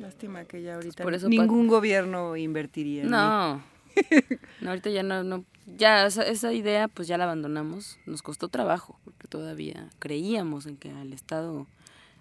Lástima 0.00 0.44
que 0.44 0.62
ya 0.62 0.76
ahorita 0.76 1.04
por 1.04 1.14
eso 1.14 1.28
ningún 1.28 1.68
gobierno 1.68 2.36
invertiría 2.36 3.02
en 3.02 3.06
mí. 3.08 3.12
No. 3.12 3.62
No, 4.60 4.70
ahorita 4.70 4.90
ya 4.90 5.02
no, 5.02 5.24
no 5.24 5.44
ya 5.76 6.06
esa, 6.06 6.22
esa 6.22 6.52
idea 6.52 6.88
pues 6.88 7.08
ya 7.08 7.18
la 7.18 7.24
abandonamos. 7.24 7.98
Nos 8.06 8.22
costó 8.22 8.48
trabajo, 8.48 8.98
porque 9.04 9.26
todavía 9.28 9.90
creíamos 9.98 10.66
en 10.66 10.76
que 10.76 10.90
al 10.90 11.12
Estado 11.12 11.66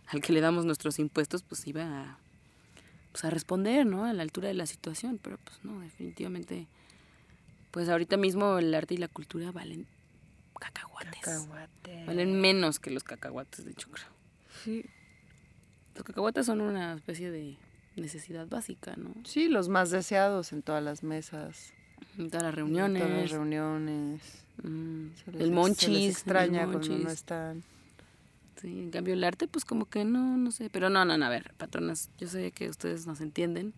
al 0.08 0.22
que 0.22 0.34
le 0.34 0.42
damos 0.42 0.66
nuestros 0.66 1.00
impuestos 1.00 1.44
pues 1.44 1.68
iba 1.68 1.84
a, 1.84 2.18
pues, 3.18 3.26
a 3.26 3.30
responder, 3.32 3.84
¿no? 3.88 4.06
A 4.06 4.14
la 4.14 4.22
altura 4.22 4.48
de 4.48 4.54
la 4.54 4.68
situación, 4.68 5.20
pero 5.22 5.40
pues 5.44 5.58
no, 5.64 5.80
definitivamente 5.82 6.68
pues 7.72 7.90
ahorita 7.90 8.16
mismo 8.16 8.60
el 8.60 8.74
arte 8.76 8.94
y 8.94 8.98
la 8.98 9.08
cultura 9.08 9.52
valen 9.52 9.88
cacahuates. 10.60 11.20
Cacahuate. 11.22 12.06
Valen 12.06 12.40
menos 12.40 12.80
que 12.80 12.92
los 12.92 13.04
cacahuates, 13.04 13.66
de 13.66 13.72
hecho, 13.72 13.90
creo. 13.90 14.06
Sí. 14.64 14.86
Los 15.96 16.04
cacahuates 16.04 16.46
son 16.46 16.62
una 16.62 16.94
especie 16.94 17.32
de 17.32 17.58
necesidad 17.96 18.48
básica, 18.48 18.96
¿no? 18.98 19.14
Sí, 19.26 19.48
los 19.50 19.68
más 19.70 19.90
deseados 19.90 20.54
en 20.54 20.62
todas 20.62 20.84
las 20.84 21.02
mesas. 21.04 21.74
En 22.20 22.30
todas 22.30 22.44
las 22.44 22.52
En 22.52 22.56
reuniones. 22.58 23.02
todas 23.04 23.18
las 23.22 23.32
reuniones. 23.32 24.22
mm, 24.64 25.08
Se 25.26 25.32
les- 25.32 25.42
el 25.42 25.48
se 25.48 25.54
monchis. 25.54 25.90
les 25.90 25.98
el 26.06 26.10
extraña 26.12 26.66
cuando 26.66 26.80
no 26.80 26.88
monchis. 26.98 27.12
están. 27.14 27.64
Sí, 28.62 28.80
en 28.80 28.92
cambio 28.92 29.14
el 29.14 29.24
arte, 29.24 29.48
pues 29.48 29.66
como 29.66 29.86
que 29.86 30.04
no, 30.04 30.38
no 30.38 30.52
sé. 30.52 30.70
Pero 30.70 30.90
no, 30.90 31.06
no, 31.06 31.18
no, 31.18 31.26
a 31.26 31.30
ver, 31.30 31.54
patronas, 31.58 32.10
yo 32.18 32.28
sé 32.28 32.52
que 32.52 32.70
ustedes 32.70 33.06
nos 33.06 33.22
entienden. 33.22 33.74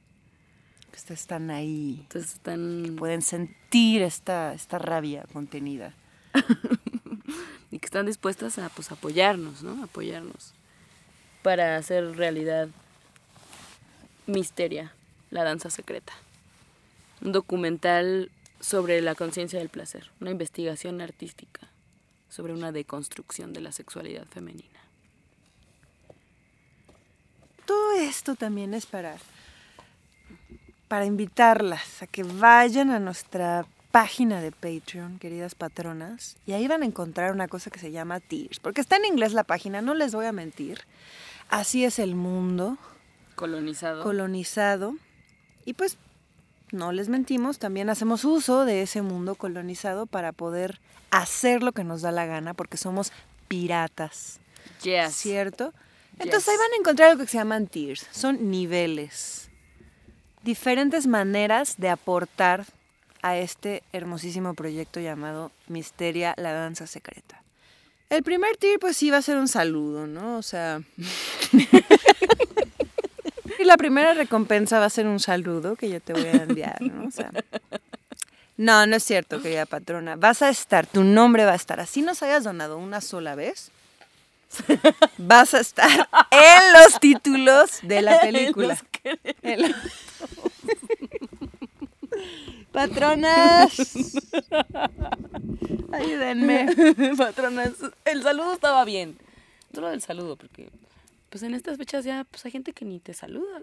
Ustedes 0.96 1.22
están 1.22 1.52
ahí. 1.52 2.00
Ustedes 2.04 2.34
están... 2.34 2.96
Pueden 2.98 3.22
sentir 3.22 4.02
esta, 4.02 4.54
esta 4.54 4.80
rabia 4.80 5.26
contenida. 5.34 5.94
y 7.72 7.80
que 7.80 7.86
están 7.86 8.06
dispuestas 8.06 8.58
a 8.58 8.70
pues 8.70 8.92
apoyarnos, 8.92 9.64
¿no? 9.64 9.84
Apoyarnos 9.84 10.54
para 11.42 11.78
hacer 11.78 12.18
realidad 12.18 12.70
Misteria, 14.28 14.94
la 15.32 15.44
danza 15.44 15.70
secreta. 15.70 16.14
Un 17.22 17.32
documental 17.32 18.32
sobre 18.60 19.02
la 19.02 19.16
conciencia 19.16 19.60
del 19.60 19.70
placer, 19.70 20.12
una 20.20 20.32
investigación 20.32 21.02
artística 21.02 21.70
sobre 22.30 22.54
una 22.54 22.72
deconstrucción 22.72 23.54
de 23.54 23.62
la 23.62 23.72
sexualidad 23.72 24.26
femenina. 24.28 24.80
Todo 27.66 27.94
esto 27.94 28.36
también 28.36 28.74
es 28.74 28.86
para, 28.86 29.18
para 30.88 31.06
invitarlas 31.06 32.02
a 32.02 32.08
que 32.08 32.24
vayan 32.24 32.90
a 32.90 33.00
nuestra 33.00 33.66
página 33.92 34.42
de 34.42 34.52
Patreon, 34.52 35.20
queridas 35.20 35.56
patronas, 35.56 36.38
y 36.46 36.54
ahí 36.54 36.68
van 36.68 36.84
a 36.84 36.86
encontrar 36.86 37.32
una 37.32 37.48
cosa 37.48 37.72
que 37.72 37.80
se 37.80 37.92
llama 37.92 38.20
Tears, 38.20 38.60
porque 38.60 38.82
está 38.82 38.98
en 38.98 39.06
inglés 39.06 39.34
la 39.34 39.44
página, 39.44 39.82
no 39.82 39.94
les 39.94 40.14
voy 40.14 40.26
a 40.26 40.32
mentir. 40.32 40.82
Así 41.50 41.84
es 41.84 41.98
el 41.98 42.16
mundo 42.16 42.78
Colonizado. 43.36 44.04
colonizado 44.04 44.96
y 45.66 45.74
pues 45.74 45.98
no 46.72 46.92
les 46.92 47.10
mentimos, 47.10 47.60
también 47.60 47.90
hacemos 47.90 48.26
uso 48.26 48.66
de 48.66 48.82
ese 48.82 49.02
mundo 49.02 49.36
colonizado 49.36 50.06
para 50.06 50.32
poder 50.32 50.80
hacer 51.12 51.64
lo 51.64 51.72
que 51.72 51.84
nos 51.84 52.02
da 52.02 52.12
la 52.12 52.26
gana 52.26 52.54
porque 52.54 52.78
somos 52.78 53.12
piratas. 53.48 54.40
yes. 54.84 55.14
¿Cierto? 55.16 55.74
Entonces 56.20 56.46
Yes. 56.46 56.50
ahí 56.50 56.58
van 56.58 56.74
a 56.74 56.80
encontrar 56.80 57.10
algo 57.12 57.24
que 57.24 57.30
se 57.32 57.38
llaman 57.38 57.68
tiers. 57.68 58.06
Son 58.12 58.52
niveles. 58.52 59.50
Diferentes 60.44 61.08
maneras 61.08 61.76
de 61.78 61.90
aportar 61.90 62.66
a 63.22 63.38
este 63.38 63.84
hermosísimo 63.94 64.54
proyecto 64.54 65.00
llamado 65.00 65.52
Misteria, 65.68 66.34
la 66.38 66.54
danza 66.54 66.88
secreta. 66.88 67.42
El 68.10 68.24
primer 68.24 68.58
tier 68.58 68.80
pues 68.80 68.98
sí 68.98 69.10
va 69.12 69.18
a 69.18 69.22
ser 69.22 69.38
un 69.38 69.48
saludo, 69.48 70.08
¿no? 70.08 70.38
O 70.38 70.42
sea... 70.42 70.82
y 73.60 73.66
la 73.66 73.78
primera 73.78 74.14
recompensa 74.14 74.80
va 74.80 74.86
a 74.86 74.90
ser 74.90 75.06
un 75.08 75.20
saludo 75.20 75.76
que 75.76 75.90
yo 75.90 76.00
te 76.00 76.14
voy 76.14 76.26
a 76.26 76.32
enviar, 76.44 76.82
¿no? 76.82 77.08
O 77.08 77.12
sea... 77.12 77.30
No, 78.58 78.86
no 78.86 78.98
es 78.98 79.04
cierto, 79.04 79.42
querida 79.42 79.66
patrona. 79.66 80.18
Vas 80.18 80.42
a 80.42 80.50
estar, 80.50 80.86
tu 80.86 81.04
nombre 81.06 81.46
va 81.46 81.54
a 81.54 81.56
estar. 81.56 81.80
Así 81.80 82.02
nos 82.02 82.22
hayas 82.24 82.44
donado 82.44 82.78
una 82.78 83.00
sola 83.00 83.34
vez. 83.36 83.72
Vas 85.18 85.54
a 85.54 85.60
estar 85.62 85.90
en 86.32 86.74
los 86.74 87.00
títulos 87.00 87.80
de 87.84 88.02
la 88.02 88.20
película. 88.20 88.78
En 89.44 89.62
los- 89.62 89.72
Patronas, 92.72 93.72
ayúdenme. 95.92 96.68
Patronas, 97.18 97.72
el 98.06 98.24
saludo 98.24 98.54
estaba 98.54 98.86
bien. 98.86 99.18
Solo 99.74 99.90
del 99.90 100.02
saludo, 100.02 100.36
porque 100.36 100.70
pues 101.30 101.44
en 101.44 101.54
estas 101.54 101.78
fechas 101.78 102.04
ya 102.06 102.26
pues 102.30 102.46
hay 102.46 102.52
gente 102.52 102.74
que 102.74 102.86
ni 102.86 103.00
te 103.00 103.14
saluda. 103.14 103.62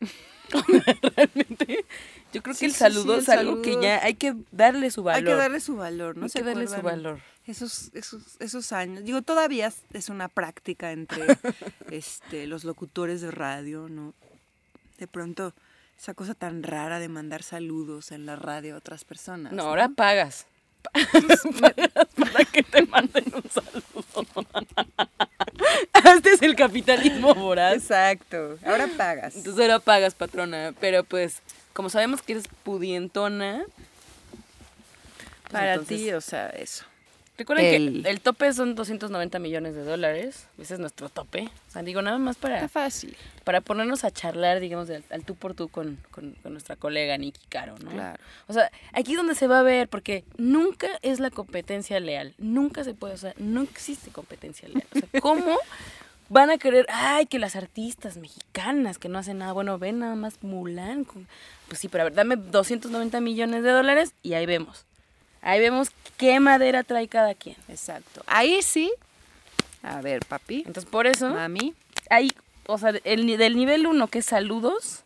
Realmente, 1.16 1.84
yo 2.32 2.42
creo 2.42 2.54
que 2.54 2.66
el 2.66 2.74
saludo 2.74 3.14
sí, 3.16 3.22
es 3.22 3.28
el 3.28 3.38
algo 3.38 3.62
que 3.62 3.80
ya 3.80 4.02
hay 4.02 4.14
que 4.14 4.34
darle 4.50 4.90
su 4.90 5.02
valor. 5.02 5.18
Hay 5.18 5.24
que 5.24 5.34
darle 5.34 5.60
su 5.60 5.76
valor, 5.76 6.16
¿no? 6.16 6.24
Hay 6.24 6.28
¿Se 6.28 6.40
que 6.40 6.44
darle 6.44 6.66
su 6.68 6.82
valor. 6.82 7.20
Esos, 7.46 7.90
esos, 7.94 8.36
esos 8.40 8.72
años. 8.72 9.04
Digo, 9.04 9.22
todavía 9.22 9.72
es 9.92 10.08
una 10.08 10.28
práctica 10.28 10.92
entre 10.92 11.26
este, 11.90 12.46
los 12.46 12.64
locutores 12.64 13.20
de 13.20 13.30
radio, 13.30 13.88
¿no? 13.88 14.14
De 14.98 15.06
pronto, 15.06 15.54
esa 15.98 16.14
cosa 16.14 16.34
tan 16.34 16.62
rara 16.62 16.98
de 16.98 17.08
mandar 17.08 17.42
saludos 17.42 18.12
en 18.12 18.26
la 18.26 18.36
radio 18.36 18.74
a 18.74 18.78
otras 18.78 19.04
personas. 19.04 19.52
No, 19.52 19.64
ahora 19.64 19.88
pagas. 19.88 20.46
Pagas 21.60 22.08
para 22.16 22.44
que 22.44 22.64
te 22.64 22.84
manden 22.86 23.32
un 23.32 23.44
saludo. 23.48 23.82
Este 26.16 26.32
es 26.32 26.42
el 26.42 26.54
capitalismo 26.56 27.34
voraz. 27.34 27.74
Exacto. 27.74 28.58
Ahora 28.64 28.88
pagas. 28.96 29.36
Entonces 29.36 29.60
ahora 29.62 29.78
pagas, 29.78 30.14
patrona. 30.14 30.72
Pero 30.80 31.04
pues, 31.04 31.40
como 31.72 31.90
sabemos 31.90 32.22
que 32.22 32.32
eres 32.32 32.44
pudientona. 32.62 33.64
pues, 34.30 35.52
Para 35.52 35.74
entonces- 35.74 35.98
ti, 35.98 36.12
o 36.12 36.20
sea, 36.20 36.48
eso. 36.50 36.84
Recuerden 37.38 37.64
El- 37.66 38.02
que 38.02 38.10
el 38.10 38.20
tope 38.20 38.52
son 38.52 38.74
290 38.74 39.38
millones 39.38 39.74
de 39.74 39.82
dólares. 39.84 40.46
Ese 40.58 40.74
es 40.74 40.80
nuestro 40.80 41.08
tope. 41.08 41.48
O 41.68 41.70
sea, 41.72 41.82
digo, 41.82 42.02
nada 42.02 42.18
más 42.18 42.36
para, 42.36 42.56
Está 42.56 42.68
fácil. 42.68 43.16
para 43.44 43.60
ponernos 43.62 44.04
a 44.04 44.10
charlar, 44.10 44.60
digamos, 44.60 44.90
al, 44.90 45.02
al 45.10 45.24
tú 45.24 45.34
por 45.34 45.54
tú 45.54 45.68
con, 45.68 45.98
con- 46.10 46.32
con 46.42 46.52
nuestra 46.52 46.76
colega 46.76 47.16
Nikki 47.16 47.40
Caro, 47.48 47.74
¿no? 47.82 47.90
Claro. 47.90 48.18
O 48.48 48.52
sea, 48.52 48.70
aquí 48.92 49.12
es 49.12 49.16
donde 49.16 49.34
se 49.34 49.46
va 49.46 49.60
a 49.60 49.62
ver, 49.62 49.88
porque 49.88 50.24
nunca 50.36 50.88
es 51.00 51.20
la 51.20 51.30
competencia 51.30 51.98
leal. 52.00 52.34
Nunca 52.38 52.84
se 52.84 52.92
puede, 52.94 53.14
o 53.14 53.18
sea, 53.18 53.32
no 53.38 53.62
existe 53.62 54.10
competencia 54.10 54.68
leal. 54.68 54.84
O 54.94 54.98
sea, 54.98 55.08
¿cómo 55.22 55.56
van 56.28 56.50
a 56.50 56.58
querer, 56.58 56.86
ay, 56.90 57.24
que 57.26 57.38
las 57.38 57.56
artistas 57.56 58.18
mexicanas 58.18 58.98
que 58.98 59.08
no 59.08 59.18
hacen 59.18 59.38
nada, 59.38 59.52
bueno, 59.52 59.78
ven 59.78 59.98
nada 60.00 60.14
más 60.16 60.42
Mulan? 60.42 61.06
Pues 61.68 61.80
sí, 61.80 61.88
pero 61.88 62.02
a 62.02 62.04
ver, 62.04 62.14
dame 62.14 62.36
290 62.36 63.20
millones 63.22 63.62
de 63.62 63.70
dólares 63.70 64.12
y 64.22 64.34
ahí 64.34 64.44
vemos. 64.46 64.84
Ahí 65.42 65.60
vemos 65.60 65.90
qué 66.16 66.40
madera 66.40 66.84
trae 66.84 67.08
cada 67.08 67.34
quien. 67.34 67.56
Exacto. 67.68 68.22
Ahí 68.26 68.62
sí. 68.62 68.92
A 69.82 70.00
ver, 70.00 70.24
papi. 70.24 70.58
Entonces, 70.58 70.86
por 70.86 71.06
eso, 71.06 71.30
Mami. 71.30 71.74
ahí, 72.08 72.32
o 72.66 72.78
sea, 72.78 72.90
el, 73.04 73.36
del 73.36 73.56
nivel 73.56 73.86
1, 73.86 74.06
que 74.06 74.20
es 74.20 74.26
saludos, 74.26 75.02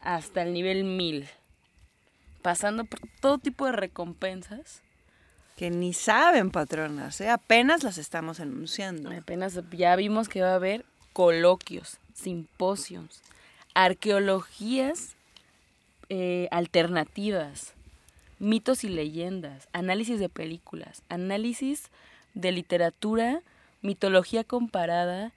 hasta 0.00 0.42
el 0.42 0.54
nivel 0.54 0.84
1000. 0.84 1.28
Pasando 2.40 2.84
por 2.84 3.00
todo 3.20 3.38
tipo 3.38 3.66
de 3.66 3.72
recompensas. 3.72 4.80
Que 5.56 5.68
ni 5.70 5.92
saben, 5.92 6.50
patronas. 6.50 7.20
¿eh? 7.20 7.28
Apenas 7.28 7.82
las 7.82 7.98
estamos 7.98 8.40
anunciando. 8.40 9.10
Apenas 9.10 9.60
ya 9.72 9.94
vimos 9.94 10.30
que 10.30 10.40
va 10.40 10.52
a 10.52 10.54
haber 10.54 10.86
coloquios, 11.12 11.98
simposios, 12.14 13.20
arqueologías 13.74 15.16
eh, 16.08 16.48
alternativas, 16.50 17.74
mitos 18.40 18.82
y 18.82 18.88
leyendas, 18.88 19.68
análisis 19.72 20.18
de 20.18 20.28
películas, 20.28 21.02
análisis 21.08 21.90
de 22.34 22.50
literatura, 22.50 23.42
mitología 23.82 24.42
comparada, 24.42 25.32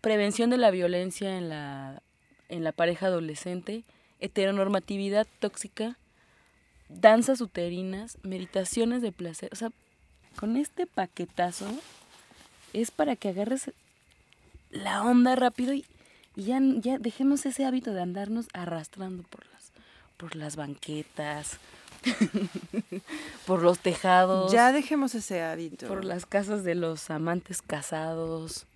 prevención 0.00 0.50
de 0.50 0.56
la 0.56 0.70
violencia 0.70 1.36
en 1.36 1.50
la, 1.50 2.02
en 2.48 2.64
la 2.64 2.72
pareja 2.72 3.06
adolescente, 3.06 3.84
heteronormatividad 4.20 5.26
tóxica, 5.38 5.98
danzas 6.88 7.40
uterinas, 7.42 8.16
meditaciones 8.22 9.02
de 9.02 9.12
placer. 9.12 9.50
O 9.52 9.56
sea, 9.56 9.70
con 10.34 10.56
este 10.56 10.86
paquetazo 10.86 11.68
es 12.72 12.90
para 12.90 13.16
que 13.16 13.28
agarres 13.28 13.70
la 14.70 15.02
onda 15.02 15.36
rápido 15.36 15.74
y, 15.74 15.84
y 16.36 16.44
ya, 16.44 16.58
ya 16.62 16.98
dejemos 16.98 17.44
ese 17.44 17.66
hábito 17.66 17.92
de 17.92 18.00
andarnos 18.00 18.46
arrastrando 18.54 19.24
por 19.24 19.46
las, 19.52 19.72
por 20.16 20.36
las 20.36 20.56
banquetas, 20.56 21.58
por 23.46 23.62
los 23.62 23.78
tejados, 23.78 24.52
Ya 24.52 24.72
dejemos 24.72 25.14
ese 25.14 25.42
hábito. 25.42 25.86
por 25.88 26.04
las 26.04 26.26
casas 26.26 26.64
de 26.64 26.74
los 26.74 27.10
amantes 27.10 27.62
casados. 27.62 28.66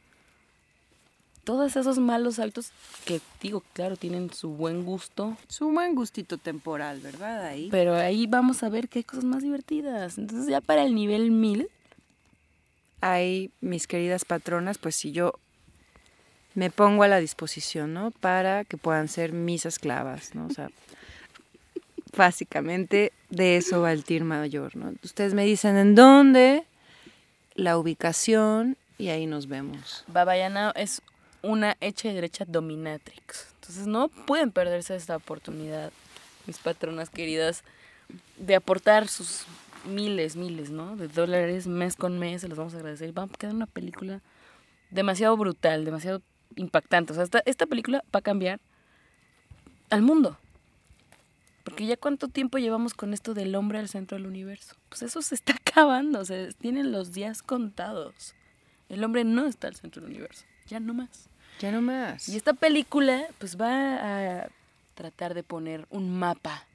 Todos 1.44 1.74
esos 1.74 1.98
malos 1.98 2.38
hábitos 2.38 2.70
que, 3.04 3.20
digo, 3.40 3.64
claro, 3.72 3.96
tienen 3.96 4.32
su 4.32 4.50
buen 4.50 4.84
gusto, 4.84 5.36
Su 5.48 5.70
buen 5.72 5.96
gustito 5.96 6.38
temporal, 6.38 7.00
¿verdad? 7.00 7.44
Ahí. 7.46 7.68
pero 7.70 7.96
ahí 7.96 8.28
vamos 8.28 8.62
a 8.62 8.68
ver 8.68 8.88
que 8.88 9.00
hay 9.00 9.04
cosas 9.04 9.24
más 9.24 9.42
divertidas. 9.42 10.18
Entonces 10.18 10.48
ya 10.48 10.60
para 10.60 10.84
el 10.84 10.94
nivel 10.94 11.30
1000, 11.30 11.68
Ahí, 13.00 13.50
mis 13.60 13.88
queridas 13.88 14.24
patronas, 14.24 14.78
pues 14.78 14.94
si 14.94 15.10
yo 15.10 15.32
me 16.54 16.70
pongo 16.70 17.02
a 17.02 17.08
la 17.08 17.18
disposición, 17.18 17.92
¿no? 17.92 18.12
Para 18.12 18.62
que 18.64 18.76
puedan 18.76 19.08
ser 19.08 19.32
mis 19.32 19.66
esclavas, 19.66 20.36
¿no? 20.36 20.46
O 20.46 20.50
sea, 20.50 20.70
básicamente 22.16 23.12
de 23.30 23.56
eso 23.56 23.80
va 23.80 23.92
el 23.92 24.04
tir 24.04 24.24
mayor, 24.24 24.76
¿no? 24.76 24.92
Ustedes 25.02 25.34
me 25.34 25.44
dicen 25.44 25.76
en 25.76 25.94
dónde, 25.94 26.64
la 27.54 27.78
ubicación 27.78 28.76
y 28.98 29.08
ahí 29.08 29.26
nos 29.26 29.48
vemos. 29.48 30.04
Babayana 30.06 30.72
es 30.76 31.02
una 31.42 31.76
hecha 31.80 32.08
y 32.08 32.14
derecha 32.14 32.44
dominatrix. 32.46 33.48
Entonces 33.54 33.86
no 33.86 34.08
pueden 34.08 34.52
perderse 34.52 34.94
esta 34.94 35.16
oportunidad, 35.16 35.92
mis 36.46 36.58
patronas 36.58 37.10
queridas, 37.10 37.64
de 38.36 38.54
aportar 38.54 39.08
sus 39.08 39.44
miles, 39.84 40.36
miles, 40.36 40.70
¿no? 40.70 40.96
De 40.96 41.08
dólares 41.08 41.66
mes 41.66 41.96
con 41.96 42.18
mes, 42.18 42.42
se 42.42 42.48
los 42.48 42.58
vamos 42.58 42.74
a 42.74 42.78
agradecer. 42.78 43.16
Va 43.16 43.24
a 43.24 43.28
quedar 43.28 43.54
una 43.54 43.66
película 43.66 44.20
demasiado 44.90 45.36
brutal, 45.36 45.84
demasiado 45.84 46.22
impactante. 46.56 47.12
O 47.12 47.14
sea, 47.14 47.24
esta, 47.24 47.42
esta 47.44 47.66
película 47.66 48.04
va 48.14 48.18
a 48.18 48.22
cambiar 48.22 48.60
al 49.90 50.02
mundo. 50.02 50.38
Porque 51.64 51.86
ya 51.86 51.96
cuánto 51.96 52.28
tiempo 52.28 52.58
llevamos 52.58 52.94
con 52.94 53.14
esto 53.14 53.34
del 53.34 53.54
hombre 53.54 53.78
al 53.78 53.88
centro 53.88 54.16
del 54.16 54.26
universo. 54.26 54.74
Pues 54.88 55.02
eso 55.02 55.22
se 55.22 55.34
está 55.34 55.54
acabando, 55.66 56.24
se 56.24 56.52
tienen 56.54 56.92
los 56.92 57.12
días 57.12 57.42
contados. 57.42 58.34
El 58.88 59.04
hombre 59.04 59.24
no 59.24 59.46
está 59.46 59.68
al 59.68 59.76
centro 59.76 60.02
del 60.02 60.10
universo, 60.10 60.44
ya 60.66 60.80
no 60.80 60.92
más. 60.94 61.28
Ya 61.60 61.70
no 61.70 61.80
más. 61.80 62.28
Y 62.28 62.36
esta 62.36 62.52
película 62.54 63.24
pues 63.38 63.56
va 63.60 64.42
a 64.42 64.48
tratar 64.94 65.34
de 65.34 65.42
poner 65.42 65.86
un 65.90 66.18
mapa, 66.18 66.66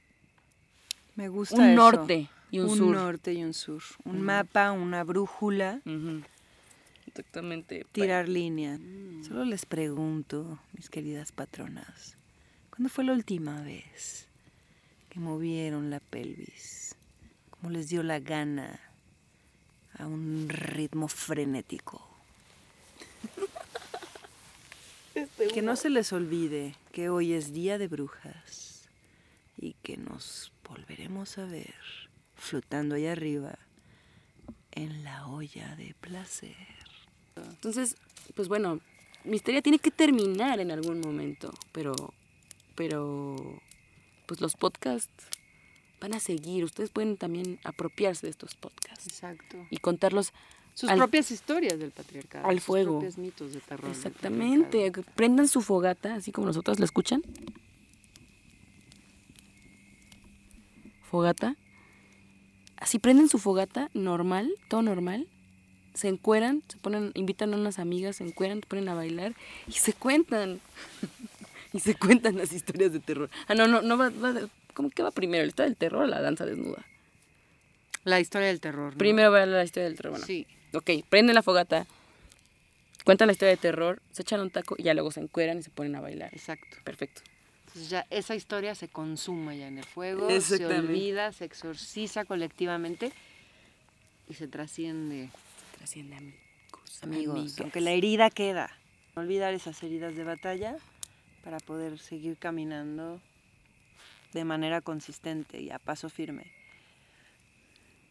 Me 1.16 1.30
gusta 1.30 1.56
un 1.58 1.66
eso. 1.66 1.76
norte 1.76 2.30
y 2.52 2.60
un, 2.60 2.70
un 2.70 2.78
sur. 2.78 2.96
norte 2.96 3.34
y 3.34 3.44
un 3.44 3.54
sur. 3.54 3.82
Un 4.06 4.22
mapa, 4.22 4.72
una 4.72 5.04
brújula. 5.04 5.82
Exactamente. 7.06 7.86
tirar 7.92 8.30
línea. 8.30 8.80
Solo 9.28 9.46
les 9.46 9.66
pregunto, 9.66 10.60
mis 10.74 10.90
queridas 10.90 11.32
patronas, 11.32 12.18
¿cuándo 12.70 12.90
fue 12.90 13.04
la 13.04 13.14
última 13.14 13.62
vez 13.62 14.28
movieron 15.18 15.90
la 15.90 16.00
pelvis? 16.00 16.96
¿Cómo 17.50 17.70
les 17.72 17.90
dio 17.90 18.04
la 18.04 18.20
gana 18.20 18.80
a 19.98 20.08
un 20.08 20.48
ritmo 20.48 21.08
frenético? 21.08 22.08
Que 25.54 25.62
no 25.62 25.76
se 25.76 25.90
les 25.90 26.14
olvide 26.14 26.76
que 26.92 27.10
hoy 27.10 27.34
es 27.34 27.52
día 27.52 27.78
de 27.78 27.88
brujas 27.88 28.88
y 29.58 29.74
que 29.82 29.98
nos 29.98 30.52
volveremos 30.64 31.38
a 31.40 31.46
ver 31.46 31.74
flotando 32.36 32.96
allá 32.96 33.14
arriba 33.14 33.58
en 34.72 35.04
la 35.04 35.28
olla 35.28 35.76
de 35.76 35.96
placer. 36.00 36.56
Entonces, 37.36 37.98
pues 38.36 38.48
bueno, 38.48 38.80
mi 39.24 39.38
historia 39.38 39.62
tiene 39.62 39.80
que 39.80 39.92
terminar 39.92 40.60
en 40.60 40.72
algún 40.72 41.00
momento, 41.00 41.54
pero, 41.72 41.94
pero, 42.76 43.60
pues 44.28 44.40
los 44.42 44.56
podcasts 44.56 45.26
van 46.00 46.14
a 46.14 46.20
seguir. 46.20 46.64
Ustedes 46.64 46.92
pueden 46.92 47.18
también 47.18 47.60
apropiarse 47.64 48.28
de 48.28 48.32
estos 48.32 48.54
podcasts 48.54 49.08
Exacto. 49.08 49.58
y 49.72 49.78
contarlos 49.78 50.32
Sus 50.76 50.92
Al- 50.92 50.98
propias 51.00 51.32
historias 51.32 51.80
del 51.80 51.90
patriarcado. 51.90 52.46
al 52.48 52.58
sus 52.58 52.66
fuego. 52.66 52.92
propios 53.00 53.18
mitos 53.18 53.52
de 53.54 53.62
terror. 53.62 53.90
Exactamente, 53.90 54.92
prendan 55.16 55.48
su 55.48 55.62
fogata, 55.62 56.14
así 56.14 56.32
como 56.32 56.46
nosotros 56.46 56.78
la 56.78 56.86
escuchan. 56.86 57.24
Fogata. 61.10 61.56
Así 62.76 63.00
prenden 63.00 63.28
su 63.30 63.40
fogata 63.40 63.90
normal, 63.94 64.54
todo 64.70 64.82
normal. 64.84 65.28
Se 65.96 66.10
encueran, 66.10 66.62
se 66.68 66.78
ponen, 66.78 67.12
invitan 67.16 67.54
a 67.56 67.58
unas 67.58 67.80
amigas, 67.80 68.18
se 68.18 68.24
encueran, 68.24 68.60
se 68.60 68.68
ponen 68.68 68.88
a 68.90 68.94
bailar 68.94 69.34
y 69.68 69.72
se 69.72 69.94
cuentan. 69.94 70.60
Y 71.78 71.80
se 71.80 71.96
cuentan 71.96 72.38
las 72.38 72.52
historias 72.52 72.92
de 72.92 73.00
terror. 73.00 73.30
Ah, 73.48 73.54
no, 73.54 73.68
no, 73.68 73.82
no 73.82 73.98
va, 73.98 74.10
va- 74.10 74.50
¿cómo 74.74 74.90
que 74.90 75.04
va 75.04 75.12
primero? 75.12 75.44
¿La 75.44 75.48
historia 75.50 75.70
del 75.70 75.78
terror 75.78 76.04
o 76.04 76.08
la 76.08 76.22
danza 76.22 76.46
desnuda? 76.46 76.84
La 78.04 78.20
historia 78.20 78.48
del 78.48 78.60
terror. 78.60 78.94
¿no? 78.94 78.98
Primero 78.98 79.32
va 79.32 79.46
la 79.46 79.64
historia 79.64 79.88
del 79.88 79.96
terror. 79.98 80.12
Bueno, 80.12 80.26
Sí. 80.26 80.48
Ok, 80.74 80.90
prenden 81.10 81.36
la 81.36 81.42
fogata, 81.44 81.86
cuentan 83.06 83.28
la 83.28 83.32
historia 83.34 83.52
de 83.52 83.58
terror, 83.58 84.02
se 84.12 84.22
echan 84.24 84.42
un 84.42 84.50
taco 84.50 84.76
y 84.78 84.84
ya 84.84 84.94
luego 84.94 85.12
se 85.12 85.20
encueran 85.22 85.60
y 85.60 85.64
se 85.64 85.70
ponen 85.70 85.96
a 85.96 86.02
bailar. 86.02 86.34
Exacto. 86.34 86.78
Perfecto. 86.84 87.22
Entonces 87.68 87.90
ya 87.90 88.06
esa 88.10 88.36
historia 88.36 88.76
se 88.76 88.88
consuma 88.88 89.54
ya 89.56 89.68
en 89.68 89.78
el 89.78 89.86
fuego, 89.86 90.28
se 90.42 90.66
olvida, 90.66 91.32
se 91.32 91.46
exorciza 91.46 92.26
colectivamente 92.26 93.12
y 94.30 94.34
se 94.34 94.48
trasciende. 94.48 95.30
Trasciende 95.78 96.16
amigos. 96.16 96.40
Amigos, 97.04 97.36
amigas. 97.38 97.60
aunque 97.62 97.82
la 97.82 97.92
herida 97.92 98.30
queda. 98.30 98.72
No 99.16 99.22
olvidar 99.22 99.54
esas 99.54 99.82
heridas 99.84 100.16
de 100.16 100.24
batalla 100.24 100.76
para 101.48 101.60
poder 101.60 101.98
seguir 101.98 102.36
caminando 102.36 103.22
de 104.34 104.44
manera 104.44 104.82
consistente 104.82 105.62
y 105.62 105.72
a 105.72 105.80
paso 105.80 106.10
firme. 106.10 106.52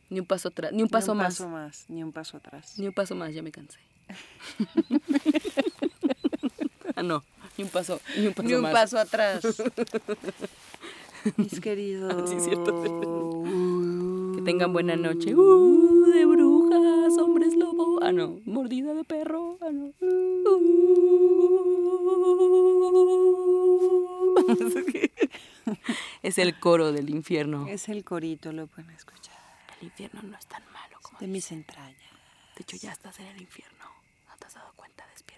Ni 0.08 0.20
un 0.20 0.24
paso 0.24 0.48
atrás, 0.48 0.72
ni 0.72 0.82
un 0.82 0.88
paso 0.88 1.12
ni 1.12 1.18
un 1.18 1.20
más. 1.22 1.34
paso 1.34 1.48
más, 1.50 1.84
ni 1.90 2.02
un 2.02 2.12
paso 2.12 2.38
atrás. 2.38 2.78
Ni 2.78 2.86
un 2.86 2.94
paso 2.94 3.14
más, 3.14 3.34
ya 3.34 3.42
me 3.42 3.52
cansé. 3.52 3.78
ah, 6.96 7.02
no, 7.02 7.22
ni 7.58 7.64
un 7.64 7.70
paso, 7.70 8.00
ni 8.16 8.26
un 8.26 8.32
paso 8.32 8.48
Ni 8.48 8.54
un 8.54 8.62
más. 8.62 8.72
paso 8.72 8.98
atrás. 8.98 9.44
Mis 11.36 11.60
queridos. 11.60 12.30
Sí, 12.30 12.40
cierto. 12.40 13.44
Que 14.34 14.40
tengan 14.46 14.72
buena 14.72 14.96
noche. 14.96 15.34
Uh, 15.34 16.06
de 16.06 16.24
brujas, 16.24 17.18
hombres 17.18 17.54
lobo. 17.54 18.02
Ah, 18.02 18.12
no, 18.12 18.40
mordida 18.46 18.94
de 18.94 19.04
perro. 19.04 19.58
Ah, 19.60 19.68
no. 19.70 19.92
Uh. 20.00 21.66
es 26.22 26.38
el 26.38 26.58
coro 26.58 26.92
del 26.92 27.10
infierno. 27.10 27.66
Es 27.68 27.88
el 27.88 28.04
corito, 28.04 28.52
lo 28.52 28.66
pueden 28.66 28.90
escuchar. 28.90 29.36
El 29.80 29.88
infierno 29.88 30.22
no 30.22 30.36
es 30.36 30.46
tan 30.46 30.62
malo 30.72 30.98
como. 31.02 31.18
De 31.18 31.26
mis 31.26 31.50
entrañas. 31.52 32.00
De 32.56 32.62
hecho, 32.62 32.76
ya 32.76 32.92
estás 32.92 33.18
en 33.20 33.26
el 33.26 33.40
infierno. 33.40 33.84
¿No 34.28 34.36
te 34.38 34.46
has 34.46 34.54
dado 34.54 34.72
cuenta? 34.76 35.06
Despierta. 35.12 35.35